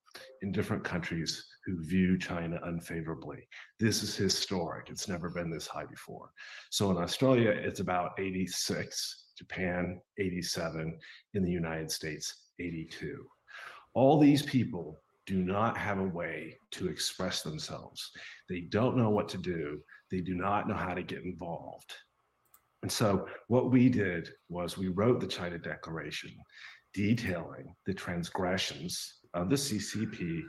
[0.42, 3.46] in different countries who view China unfavorably.
[3.78, 4.88] This is historic.
[4.90, 6.30] It's never been this high before.
[6.70, 10.98] So in Australia, it's about 86, Japan, 87,
[11.34, 13.26] in the United States, 82.
[13.94, 18.10] All these people do not have a way to express themselves.
[18.48, 19.80] They don't know what to do.
[20.10, 21.92] They do not know how to get involved.
[22.82, 26.30] And so, what we did was we wrote the China Declaration
[26.94, 30.42] detailing the transgressions of the CCP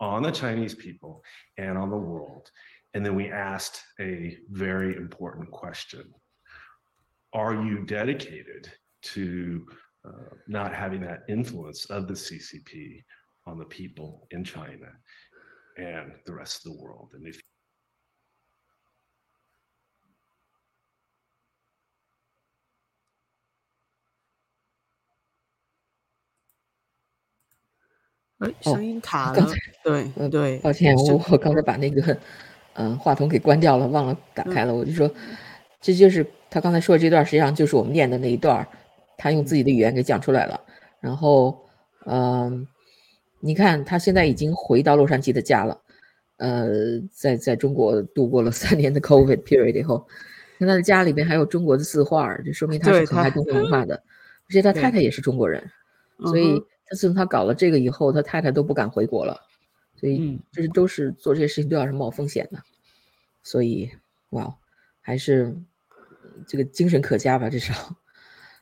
[0.00, 1.22] on the Chinese people
[1.58, 2.50] and on the world.
[2.94, 6.04] And then we asked a very important question
[7.34, 8.70] Are you dedicated
[9.02, 9.66] to
[10.06, 13.02] uh, not having that influence of the CCP
[13.46, 14.88] on the people in China
[15.78, 17.10] and the rest of the world.
[17.14, 17.40] And if
[28.38, 29.48] 哎，声音卡了。
[29.82, 32.16] 对，对，抱歉，我我刚才把那个
[32.74, 34.74] 嗯话筒给关掉了，忘了打开了。
[34.74, 35.10] 我就说，
[35.80, 38.66] 这就是他刚才说的这段，实际上就是我们念的那一段，
[39.16, 40.60] 他用自己的语言给讲出来了。
[41.00, 41.58] 然后，
[42.04, 42.66] 嗯，
[43.40, 45.80] 你看他现在已经回到洛杉矶的家了，
[46.38, 46.68] 呃，
[47.10, 50.06] 在在中国度过了三年的 COVID period 以后，
[50.58, 55.62] 那他的家里边还有中国的字画，就说明他是很爱中国文化的，而且他太太也是中国人，
[56.24, 59.40] 所以他自从他搞了这个以后，他太太都不敢回国了，
[59.96, 62.62] 所以这是都是做这些事情都要是冒风险的，
[63.42, 63.90] 所以
[64.30, 64.56] 哇，
[65.00, 65.56] 还是
[66.46, 67.74] 这个精神可嘉吧，至少，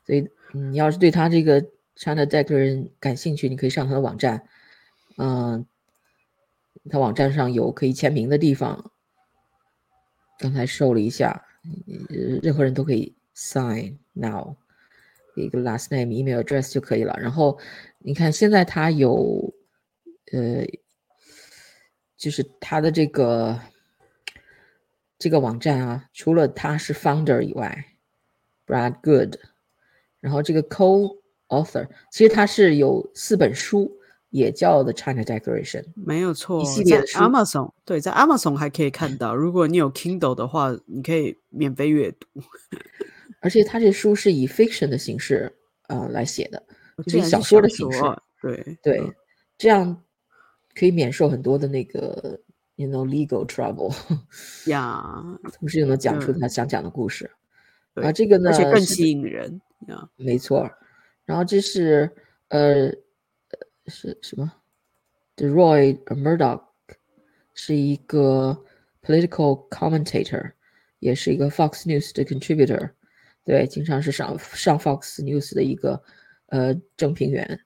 [0.07, 1.65] 所以你要是对他这个。
[1.97, 4.49] China Declaration 感兴趣，你可以上他的网站，
[5.17, 5.65] 嗯，
[6.91, 8.91] 他网站上有可以签名的地方。
[10.41, 11.47] 刚才搜了一下，
[12.43, 14.57] 任何人都可以 sign now，
[15.43, 17.17] 一个 last name、email address 就可以了。
[17.19, 17.59] 然后
[17.99, 19.53] 你看，现在他有，
[20.33, 20.65] 呃，
[22.17, 23.59] 就是他的这个
[25.19, 27.85] 这个网站啊，除了他是 founder 以外
[28.67, 29.37] ，Brad Good，
[30.21, 31.19] 然后这个 co
[31.49, 33.93] Author，其实他是有四本书，
[34.31, 36.63] 也叫 The China Declaration，没有错。
[36.63, 39.35] 一系列的 Amazon，对，在 Amazon 还可以看到。
[39.35, 42.27] 如果你有 Kindle 的话，你可以免费阅读。
[43.45, 45.55] 而且他这书是以 fiction 的形式
[45.89, 46.63] 呃来写的，
[47.05, 48.01] 就是小说的形式。
[48.41, 49.13] 对对，
[49.59, 50.03] 这样
[50.75, 52.41] 可以免受很多的那个
[52.77, 53.95] you know legal trouble。
[54.71, 55.05] 呀，
[55.53, 57.31] 同时又能讲出他想讲的故事。
[57.97, 59.61] 啊，这个呢，而且更吸引人。
[59.89, 60.71] 呀，没错。
[61.27, 62.11] 然后这是
[62.49, 62.91] 呃
[63.89, 64.51] 是什么
[65.37, 66.63] ？The Roy Murdoch
[67.53, 68.65] 是一个
[69.03, 70.53] political commentator，
[70.99, 72.93] 也是一个 Fox News 的 contributor，
[73.45, 76.03] 对，经常是上上 Fox News 的一个
[76.47, 77.61] 呃正评员，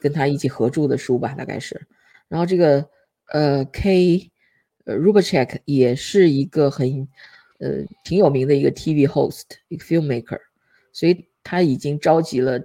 [0.00, 1.86] 跟他一起合著的书吧，大概是。
[2.28, 2.88] 然后这个
[3.26, 4.30] 呃 K
[4.84, 7.08] Rubachek 也是一个很
[7.58, 10.40] 呃挺有名的一个 TV host，一个 filmmaker，
[10.92, 12.60] 所以他已经召集了。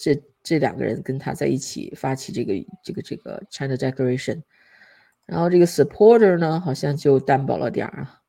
[0.00, 2.54] 这这两个人跟他在一起发起这个
[2.84, 4.40] 这个这个 China Declaration，
[5.26, 8.20] 然后这个 supporter 呢好像就担保了点儿啊。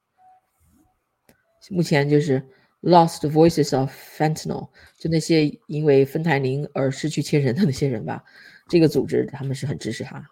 [1.69, 2.43] 目前就是
[2.82, 8.23] Lost Voices of Fentanyl，就那些因为芬太宁而失去亲人的那些人吧，
[8.67, 10.25] 这个组织他们是很支持他，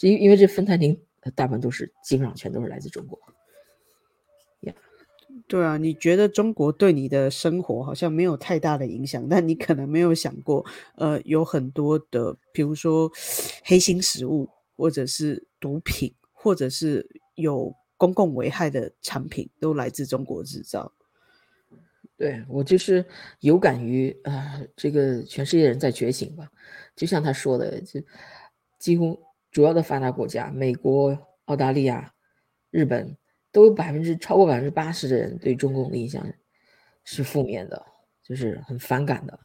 [0.00, 0.98] 因因为这芬太宁
[1.34, 3.18] 大部分都是基本上全都是来自中国。
[5.48, 10.64] 对啊，你觉得中国对你的生活好像没有太大的影响，但你可能没有想过，
[10.96, 13.10] 呃，有很多的，比如说
[13.64, 20.92] 黑心食物，或者是毒品，或者是有公共危害的产品，都来自中国制造。
[22.16, 23.04] 对我就是
[23.40, 26.48] 有感于啊，这个全世界人在觉醒吧，
[26.94, 28.00] 就像他说的，就
[28.78, 32.12] 几乎主要的发达国家，美国、澳大利亚、
[32.70, 33.16] 日本。
[33.54, 36.26] 都有百分之超过百分之八十的人对中共的印象
[37.04, 37.84] 是负面的，
[38.22, 39.38] 就是很反感的。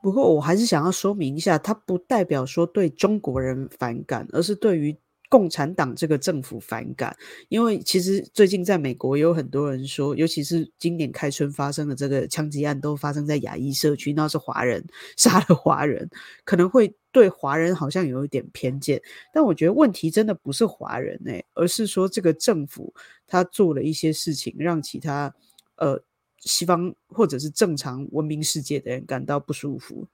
[0.00, 4.96] 不过我还是想要说明一下，它不代表说对中国人反感，而是对于。
[5.30, 7.16] 共产党这个政府反感，
[7.48, 14.84] 因为其实最近在美国有很多人说，尤其是今年开春发生的这个枪击案，都发生在亚裔社区，那是华人
[15.16, 16.10] 杀了华人，
[16.44, 19.00] 可能会对华人好像有一点偏见。
[19.32, 22.92] 但我觉得问题真的不是华人哎，而是说这个政府
[23.28, 25.32] 他做了一些事情，让其他
[25.76, 26.02] 呃
[26.40, 30.04] 西方或者是正常文明世界的人感到不舒服。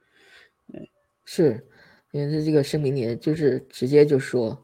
[1.24, 1.66] 是
[2.10, 4.62] 因为这个声明里就是直接就说。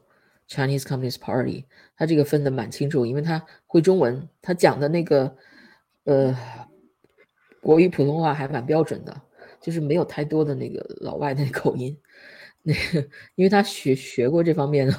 [0.53, 1.65] Chinese Communist Party，
[1.97, 5.35] 他这个分的蛮清楚，因为他会中文，他讲的那个
[6.03, 6.37] 呃
[7.61, 9.21] 国语普通话还蛮标准的，
[9.59, 11.97] 就是没有太多的那个老外的口音。
[12.61, 14.93] 那个，因为他学学过这方面的，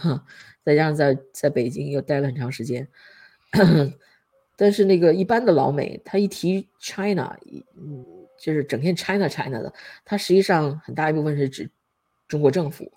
[0.64, 2.88] 再加上在在北京又待了很长时间。
[4.56, 7.36] 但是那个一般的老美，他一提 China，
[7.76, 8.04] 嗯，
[8.38, 9.72] 就是整天 China China 的，
[10.04, 11.70] 他实际上很大一部分是指
[12.28, 12.92] 中国政府。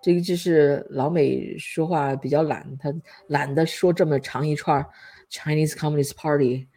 [0.00, 2.94] 这个就是老美说话比较懒，他
[3.26, 4.84] 懒得说这么长一串
[5.30, 6.68] Chinese Communist Party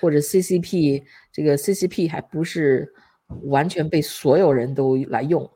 [0.00, 2.90] 或者 CCP，这个 CCP 还不是
[3.42, 5.48] 完全被所有人都来用，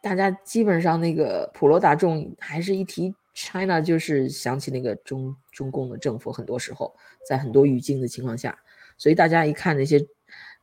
[0.00, 6.94] 大家基本上那个普罗大众还是一提 China 就是想起那个中中共的政府，很多时候
[7.26, 8.56] 在很多语境的情况下，
[8.96, 10.00] 所以大家一看那些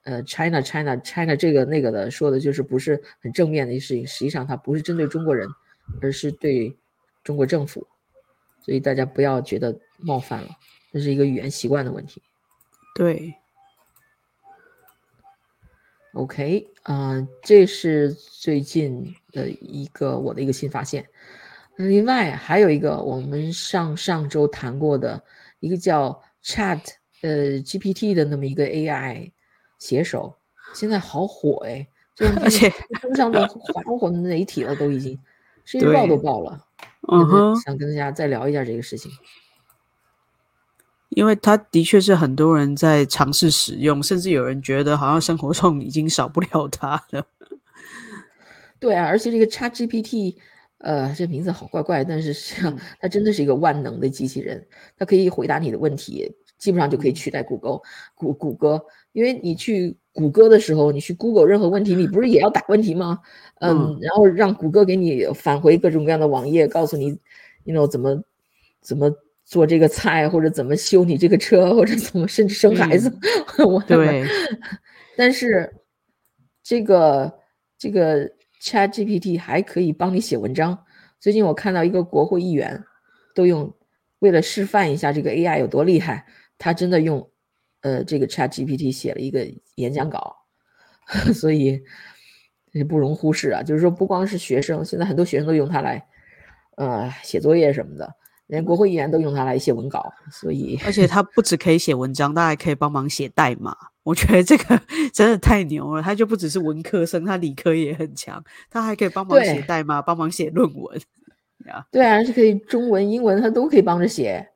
[0.06, 5.48] 呃 China China China 这个那个的说的就是不是很正面的一事情，实际上它不是针对中国人。
[6.02, 6.76] 而是对
[7.24, 7.88] 中国政府，
[8.62, 10.50] 所以大家不要觉得冒犯了，
[10.92, 12.22] 这是一个语言习惯的问题。
[12.94, 13.34] 对
[16.14, 21.08] ，OK，啊，这是最近的一个我的一个新发现。
[21.78, 25.22] 另外还有一个我们上上周谈过的
[25.60, 26.80] 一个叫 Chat
[27.22, 29.34] 呃 GPT 的那么一个 AI
[29.78, 30.38] 写手，
[30.74, 31.86] 现在好火哎，
[32.42, 32.72] 而且
[33.02, 35.18] 登上的 华火的媒体了，都已经
[35.66, 36.66] 《世界日报》都报了。
[37.12, 39.12] 嗯哼，想跟大家再聊一下这个事情。
[41.10, 47.26] 因为它的确是很多人在尝试使用，甚至有人觉得好像生活中已经少不了它了。
[48.80, 50.36] 对啊，而且这个 ChatGPT，
[50.80, 57.82] 呃，这名字好怪怪，但是实际上它真的是一个万能的机器人，它可以回答你的问题，基本上就可以取代谷歌。
[58.14, 63.20] 谷谷歌，因为你去谷歌的时候，你去 Google 任何问题，你不是也要打问题吗？
[63.60, 67.10] 嗯，然后让谷歌给你返回各种各样的网页，告诉你
[67.66, 68.24] ，you know 怎么
[68.82, 69.14] 怎么。
[69.48, 73.16] 做这个菜，或者怎么修你这个车，或者怎么甚至生孩子，
[73.64, 74.26] 我对。
[75.16, 75.72] 但是
[76.64, 77.32] 这个
[77.78, 78.28] 这个
[78.60, 80.76] Chat GPT 还可以帮你写文章。
[81.20, 82.84] 最近我看到一个国会议员
[83.36, 83.72] 都用，
[84.18, 86.26] 为了示范一下这个 AI 有多厉害，
[86.58, 87.30] 他真的用
[87.86, 90.36] 呃这个 Chat GPT 写了一个演讲稿，
[91.36, 91.80] 所以
[92.72, 93.62] 也不容忽视啊。
[93.62, 96.04] 就是说，不光是学生，现在很多学生都用它来
[96.78, 98.12] 呃写作业什么的。
[98.48, 103.76] 连国会议员都用它来写文稿，所以而且它不只可以写文章，它还可以帮忙写代码。
[104.04, 104.82] 我觉得这个
[105.14, 111.02] 真的太牛了，他就不只是文科生，他理科也很强，他还可以帮忙写代码，帮忙写论文。
[111.92, 114.48] 对啊，而且可以中文、英文，他都可以帮着写。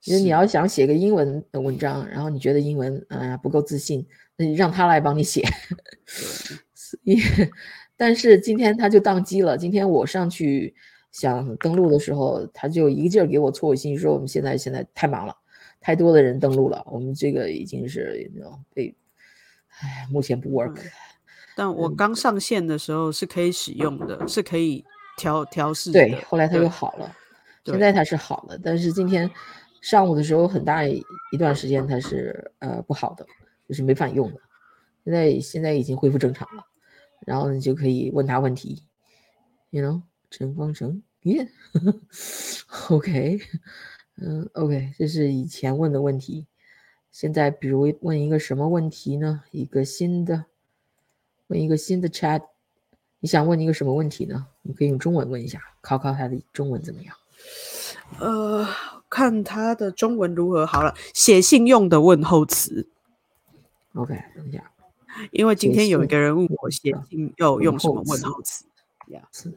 [0.00, 5.42] 其实你要想写个英文的文章，然后你觉得英文啊不够自信，那你让他来帮你写。
[6.74, 7.20] 所以，
[7.96, 9.56] 但是今天他就宕机了。
[9.58, 10.74] 今天我上去。
[11.10, 15.34] 想登录的时候，他就一个劲儿给我错误信息，说我们现在现在太忙了，
[15.80, 18.94] 太多的人登录了，我们这个已经是那种被，
[19.80, 20.76] 哎，目前不 work。
[21.56, 24.84] 但我刚上线的时候是可以使用的，是可以
[25.16, 25.90] 调调试。
[25.90, 27.16] 对，后来他又好了，
[27.64, 29.28] 现在他是好的，但是今天
[29.80, 31.02] 上午的时候很大一
[31.38, 33.26] 段时间它是呃不好的，
[33.68, 34.40] 就是没法用的。
[35.04, 36.64] 现在现在已经恢复正常了，
[37.26, 38.82] 然后你就可以问他问题
[39.70, 40.02] ，you know。
[40.30, 41.48] 陈光诚，耶，
[42.90, 43.40] OK，
[44.20, 46.46] 嗯，OK，这是以前问的问题。
[47.10, 49.42] 现在，比如问一个什么问题呢？
[49.52, 50.44] 一个新的，
[51.46, 52.42] 问一个新的 Chat，
[53.20, 54.48] 你想问一个什么问题呢？
[54.60, 57.16] 你可以用中文问一下，考考他的中文怎么样？
[58.20, 58.68] 呃，
[59.08, 60.94] 看他的中文如何好了。
[61.14, 62.88] 写信用的问候词。
[63.94, 64.70] OK，等一下，
[65.32, 68.66] 因为今天有一个人问我写信要用什么问候词
[69.08, 69.28] 呀？
[69.32, 69.52] 是。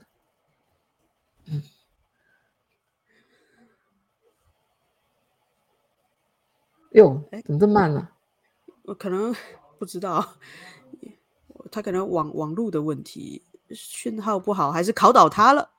[6.92, 8.10] 哟，怎么这么慢呢？
[8.84, 9.34] 我可能
[9.80, 10.36] 不知道，
[11.72, 15.70] 他可能网网络的问题，讯号不好，还是考倒他了？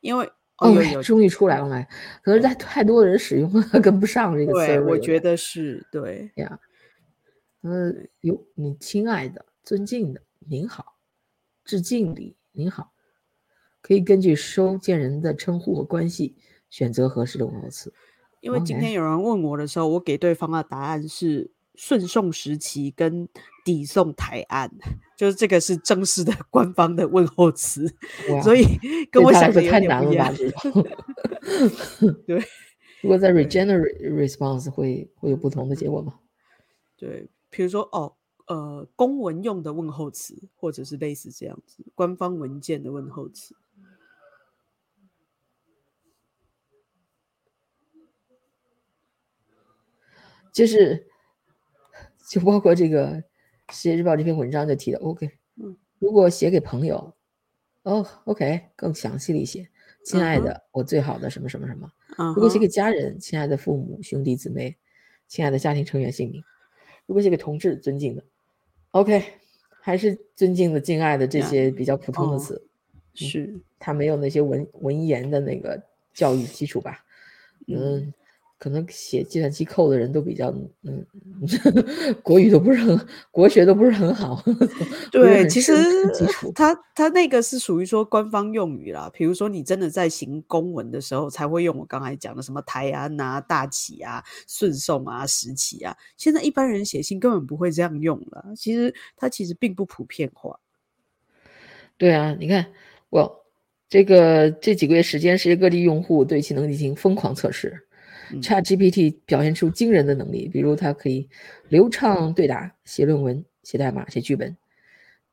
[0.00, 1.86] 因为哦， 终于出来了，
[2.22, 4.52] 可能在太多的人使用了， 跟不上这个。
[4.52, 6.58] 对，我觉得是对呀。
[7.62, 10.96] 嗯，有，你亲爱的、尊敬的，您好，
[11.64, 12.92] 致敬礼，您好，
[13.80, 16.36] 可以根据收件人的称呼和关系
[16.70, 17.92] 选择合适的问候词。
[18.40, 23.28] 因为今天有人问我的时候，我给对方的答案是顺送时期跟
[23.68, 24.70] 抵送台案，
[25.14, 27.86] 就是这个是正式的官方的问候词，
[28.42, 28.64] 所以
[29.12, 30.32] 跟我想的太难了吧？
[32.26, 32.42] 对，
[33.02, 36.18] 如果在 regenerate response 会会有不同的结果吗？
[36.96, 38.16] 对，比如说哦，
[38.46, 43.54] 呃，公文用的问候词，或者是类似这样子，官方文件的问候词。
[50.54, 51.06] 就是，
[52.30, 53.16] 就包括这个
[53.70, 57.12] 《世界日报》这篇文章就提到，OK，嗯，如果写给朋友，
[57.82, 59.68] 哦，OK，更详细了一些，
[60.04, 61.90] 亲爱的，我最好的什么什么什么。
[62.34, 64.76] 如果写给家人，亲爱的父母、兄弟姊妹，
[65.26, 66.42] 亲爱的家庭成员姓名。
[67.06, 68.24] 如果写给同志，尊敬的
[68.92, 69.22] ，OK，
[69.80, 72.66] 还是尊敬的、敬爱的这些比较普通的词。
[73.14, 75.82] 是，他没有那些文文言的那个
[76.14, 77.04] 教育基础吧？
[77.66, 78.12] 嗯。
[78.58, 80.52] 可能写计算机扣的人都比较，
[80.82, 81.06] 嗯，
[82.24, 83.00] 国语都不是很，
[83.30, 84.42] 国学都不是很好。
[85.12, 85.72] 对，其实
[86.54, 89.08] 他他那个是属于说官方用语啦。
[89.14, 95.96] 比如说你真的在行公文的时候，才会用我刚才讲的什么台安啊、大企啊、顺送啊、时启啊。
[96.16, 98.44] 现在一般人写信根本不会这样用了。
[98.56, 100.58] 其实它其实并不普遍化。
[101.96, 102.66] 对啊，你看
[103.10, 103.44] 我
[103.88, 107.84] 这个这几个月时间，世界各地用户对其能进行疯狂测试。
[108.42, 111.28] ChatGPT 表现出惊人的能力，比如它可以
[111.68, 114.56] 流畅对答、写论文、写代码、写剧本、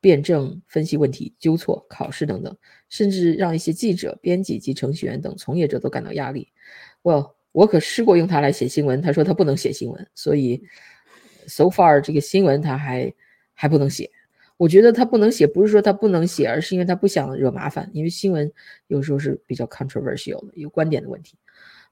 [0.01, 2.55] 辩证分析问题、纠错、考试等等，
[2.89, 6.47] 甚至让一些记者、编辑及程序员等从业者都感到压力。
[7.03, 10.63] Well，我可试过用它来写新闻，他说他不能写新闻，所以
[11.47, 13.13] so far 这个新闻他还
[13.53, 14.09] 还不能写。
[14.57, 17.89] 我觉得他不能写，不是说他不能写，而是因为他不想惹麻烦。
[17.91, 18.49] 因为新闻
[18.87, 21.37] 有时候是比较 controversial 的，有观点的问题。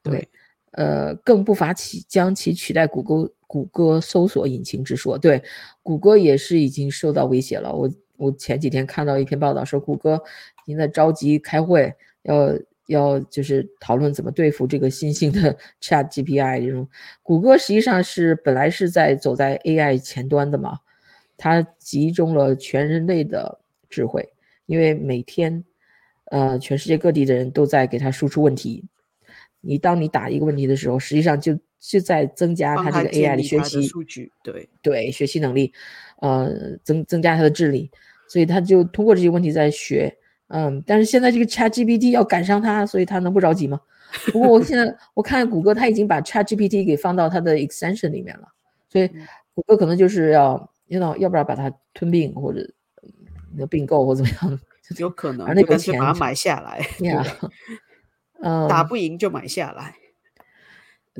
[0.01, 0.29] 对，
[0.74, 5.17] 呃，更不乏其将其取代谷歌谷歌搜索引擎之说。
[5.17, 5.41] 对，
[5.82, 7.74] 谷歌也是已经受到威胁了。
[7.74, 10.21] 我我前几天看到一篇报道说，谷歌
[10.65, 11.93] 已经在着急开会，
[12.24, 12.53] 要
[12.88, 16.88] 要就是讨论怎么对付这个新兴的 Chat GPI 这种。
[17.21, 20.80] 谷歌实际上是本来是在走在 AI 前端的嘛。
[21.36, 23.59] 它集中了全人类的
[23.89, 24.32] 智慧，
[24.65, 25.63] 因为每天，
[26.26, 28.86] 呃，全世界各地的人都在给他输出问题。
[29.64, 35.74] 你当你打一个问题的时候，实际上就就在增加它这个 AI 的学习数据，对对，学习能力，
[36.20, 37.89] 呃，增增加它的智力，
[38.28, 40.16] 所以他就通过这些问题在学。
[40.49, 43.80] 嗯，但是现在这个 ChatGPT 要赶上它，所以他能不着急吗？
[44.32, 48.47] 不过我现在我看谷歌，他已经把 ChatGPT 给放到它的 extension 里面了，
[48.89, 49.09] 所以
[49.55, 50.70] 谷歌可能就是要。
[51.18, 52.59] 要不然把它吞并或者
[53.55, 54.59] 那并购或怎么样，
[54.99, 55.47] 有可能。
[55.47, 57.26] 而那个钱把它买下来，呀，
[58.43, 59.95] 嗯，打不赢就买下来。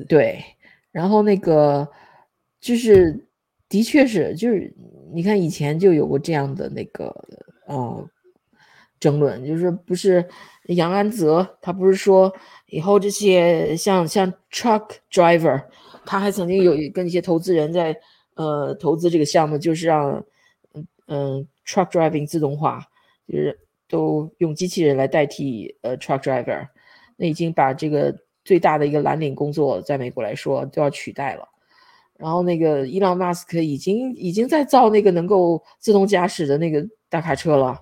[0.08, 0.44] 对，
[0.92, 1.88] 然后那个
[2.60, 3.28] 就是
[3.68, 4.74] 的确是，就是
[5.14, 7.16] 你看以前就有过这样的那个
[7.68, 8.08] 呃
[9.00, 10.28] 争论，就是不是
[10.68, 12.34] 杨安泽他不是说
[12.68, 15.64] 以后这些像像 truck driver，
[16.06, 17.98] 他还曾经有跟一些投资人在。
[18.36, 20.26] 呃，投资这个项目就是让，
[20.74, 22.84] 嗯嗯，truck driving 自动化，
[23.28, 26.68] 就是都用机器人来代替呃 truck driver，
[27.24, 28.14] 那已经把这个
[28.44, 31.48] 最大的一个蓝领工作，在美国来说都要取代了。
[32.18, 37.80] 然后那个伊朗马斯克已经已经在造那个能够自动驾驶的那个大卡车了，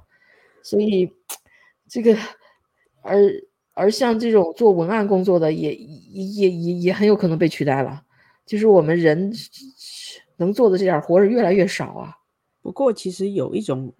[0.61, 1.11] 所以
[1.89, 2.15] 这个
[3.01, 3.17] 而
[3.73, 8.03] 而像这种做文案工作的也也也也很有可能被取代了，
[8.45, 9.33] 就是我们人。
[10.37, 12.15] 能做的这点活是越来越少啊。
[12.63, 13.93] 不过其实有一种，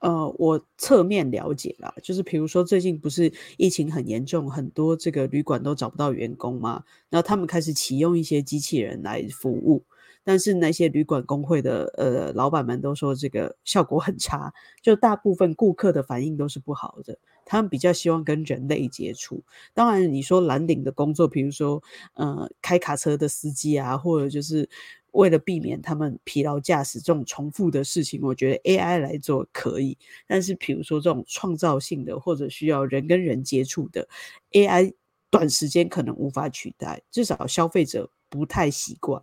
[0.00, 9.82] 呃，我侧面了解了，就是比如说最近不是疫情很严重，很多这个旅馆都找不到员工嘛，然后他们开始启用一些机器人来服务，
[10.22, 19.42] 但是那些旅馆工会的呃老板们都说这个效果很差，就大部分顾客的反应都是不好的，他们比较希望跟人类接触。
[19.72, 21.82] 当然你说蓝领的工作，比如说
[22.12, 24.68] 呃开卡车的司机啊，或者就是。
[25.16, 29.96] 为了避免他们疲劳驾驶这种重复的事情，我觉得 AI 来做可以。
[30.26, 34.06] 但是，比如说这种创造性的或者需要人跟人接触的
[34.52, 34.92] AI，
[35.30, 39.22] 短时间可能无法取代，至少消费者不太习惯。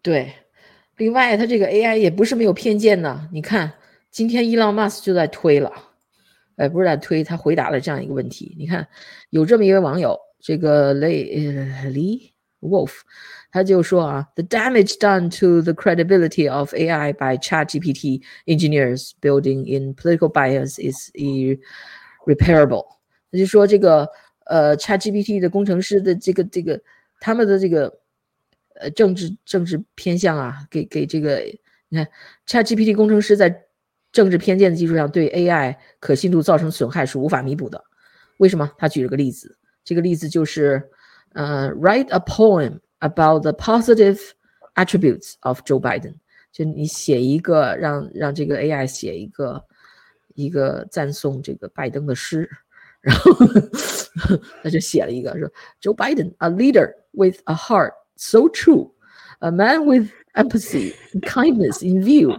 [0.00, 0.32] 对，
[0.96, 3.28] 另外，它这个 AI 也不是没有偏见呢。
[3.32, 3.72] 你看，
[4.10, 5.72] 今天伊朗马斯就在推了，
[6.56, 8.54] 哎，不是在推，他回答了这样一个问题。
[8.56, 8.86] 你看，
[9.30, 13.00] 有这么一位网友，这个雷呃李 Wolf。
[13.51, 21.09] 他就说啊，the damage done to the credibility of AI by ChatGPT engineers building in political bias is
[21.15, 22.85] irreparable。
[23.31, 24.07] 他就说这个
[24.45, 26.79] 呃，ChatGPT 的工程师的这个这个
[27.19, 27.99] 他们的这个
[28.75, 31.41] 呃政治政治偏向啊，给给这个
[31.89, 32.07] 你看
[32.45, 33.63] ChatGPT 工程师在
[34.11, 37.83] 政治偏见的基础上对 AI 可信度造成损害是无法弥补的。
[38.37, 38.71] 为什么？
[38.77, 40.89] 他举了个例子，这个例子就是
[41.33, 42.79] 呃，write a poem。
[43.01, 44.19] about the positive
[44.75, 46.15] attributes of Joe Biden，
[46.51, 49.63] 就你写一个让让这个 AI 写一个
[50.35, 52.49] 一个赞颂这个拜登的诗，
[53.01, 53.33] 然 后
[54.63, 55.49] 他就写了一个说
[55.81, 58.91] Joe Biden a leader with a heart so true,
[59.39, 62.37] a man with empathy and kindness in view,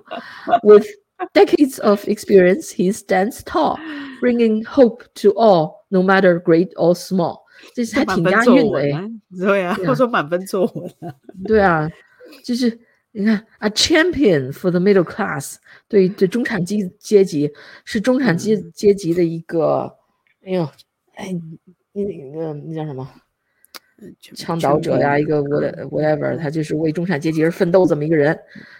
[0.62, 0.86] with
[1.34, 3.76] decades of experience, he stands tall,
[4.20, 7.41] bringing hope to all, no matter great or small.
[7.73, 10.93] 这是还挺押韵的哎，对啊，他说满分作文。
[11.45, 11.89] 对啊，
[12.43, 12.79] 就是
[13.11, 15.55] 你看，a champion for the middle class，
[15.87, 17.51] 对对，中产阶阶级
[17.85, 19.95] 是中产阶阶级的一个，
[20.45, 20.69] 哎呦，
[21.15, 21.33] 哎，
[21.93, 23.07] 那个那叫什么？
[24.35, 28.37] 倡导者呀，一个 what whatever，他就是为中产阶级而奋斗这么一个人。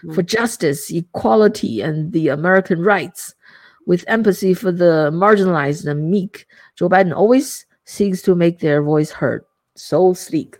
[0.08, 3.30] For justice, equality, and the American rights,
[3.86, 6.44] with empathy for the marginalized and meek,
[6.76, 7.62] Joe Biden always.
[7.86, 9.44] Seeks to make their voice heard.
[9.76, 10.54] So sleek，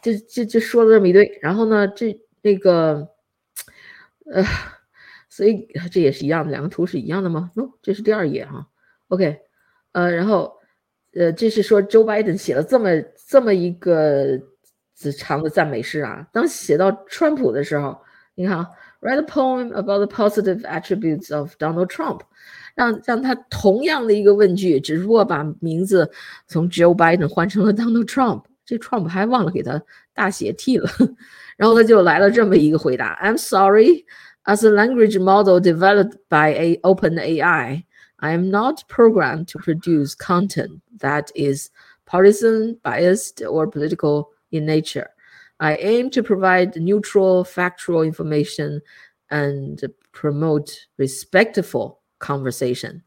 [0.00, 3.08] 这这这说了这么一堆，然后呢，这那个，
[4.24, 4.42] 呃，
[5.28, 8.66] 所以这也是一样的，两个图是一样的吗？No，这是第二页哈。
[9.08, 9.38] OK，
[9.92, 10.58] 呃，然后，
[11.12, 12.88] 呃，这是说 Joe Biden 写了这么
[13.28, 14.40] 这么一个
[15.18, 16.26] 长的赞美诗啊。
[16.32, 18.02] 当写到川普的时候，
[18.34, 18.66] 你看
[19.02, 22.22] ，write a poem about the positive attributes of Donald Trump。
[22.75, 26.09] 让让他同样的一个问句，只不过把名字
[26.47, 29.81] 从 Joe Biden 换成了 Donald Trump， 这 Trump 还忘了给他
[30.13, 30.89] 大写 T 了，
[31.57, 34.05] 然后他就来了这么一个回答：I'm sorry,
[34.45, 37.83] as a language model developed by a OpenAI,
[38.19, 41.69] I am not programmed to produce content that is
[42.05, 45.09] partisan, biased, or political in nature.
[45.59, 48.81] I aim to provide neutral, factual information
[49.29, 49.79] and
[50.11, 53.00] promote respectful conversation.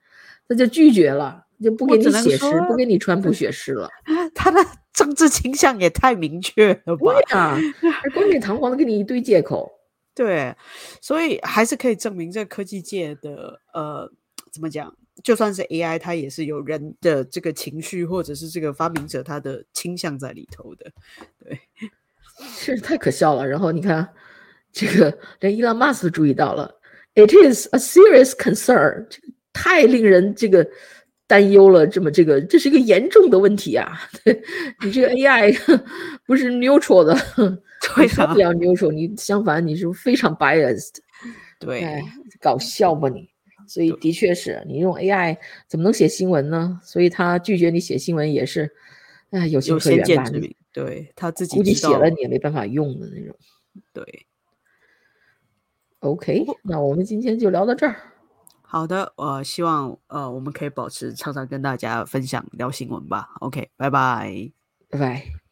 [0.48, 3.90] 他就拒绝了，就不给你写诗，不给你川普写诗了。
[4.36, 4.60] 他的
[4.94, 7.14] 政治倾向也太明确了吧？
[7.82, 9.72] 对啊，冠冕堂皇的给你一堆借口。
[10.14, 10.56] 对，
[11.02, 14.12] 所以还是可以证明，这科技界的呃，
[14.52, 14.96] 怎么讲？
[15.24, 20.92] 就算是 AI，它也是有人的这个情绪，或者是这个发明者他的倾向在里头的。
[21.44, 21.60] 对，
[22.38, 23.48] 是太可笑了。
[23.48, 24.10] 然后你看，
[24.72, 26.80] 这个连伊朗马斯都注意到了
[27.16, 30.68] ，It is a serious concern，这个太令人这个。
[31.28, 34.00] 担忧了，这么这个，这是一个严重的问题啊！
[34.86, 35.82] 你这个 AI
[36.24, 37.16] 不是 neutral 的，
[37.96, 40.98] 对啊，不了 neutral，你相反你是非常 biased，
[41.60, 42.00] 对，
[42.40, 43.28] 搞笑吧你？
[43.68, 45.36] 所以的确是你用 AI
[45.68, 46.80] 怎么能写新闻呢？
[46.84, 48.72] 所以他拒绝你写新闻也是，
[49.32, 53.36] 哎，有有先见之明，对他自己估计写了你也没办法用的那种。
[53.92, 54.28] 对
[56.00, 57.96] ，OK，那我们今天就聊到这儿。
[58.62, 63.30] 好的，我希望呃我们可以保持常常跟大家分享聊新闻吧。
[63.40, 64.52] OK，拜拜，
[64.90, 65.45] 拜拜。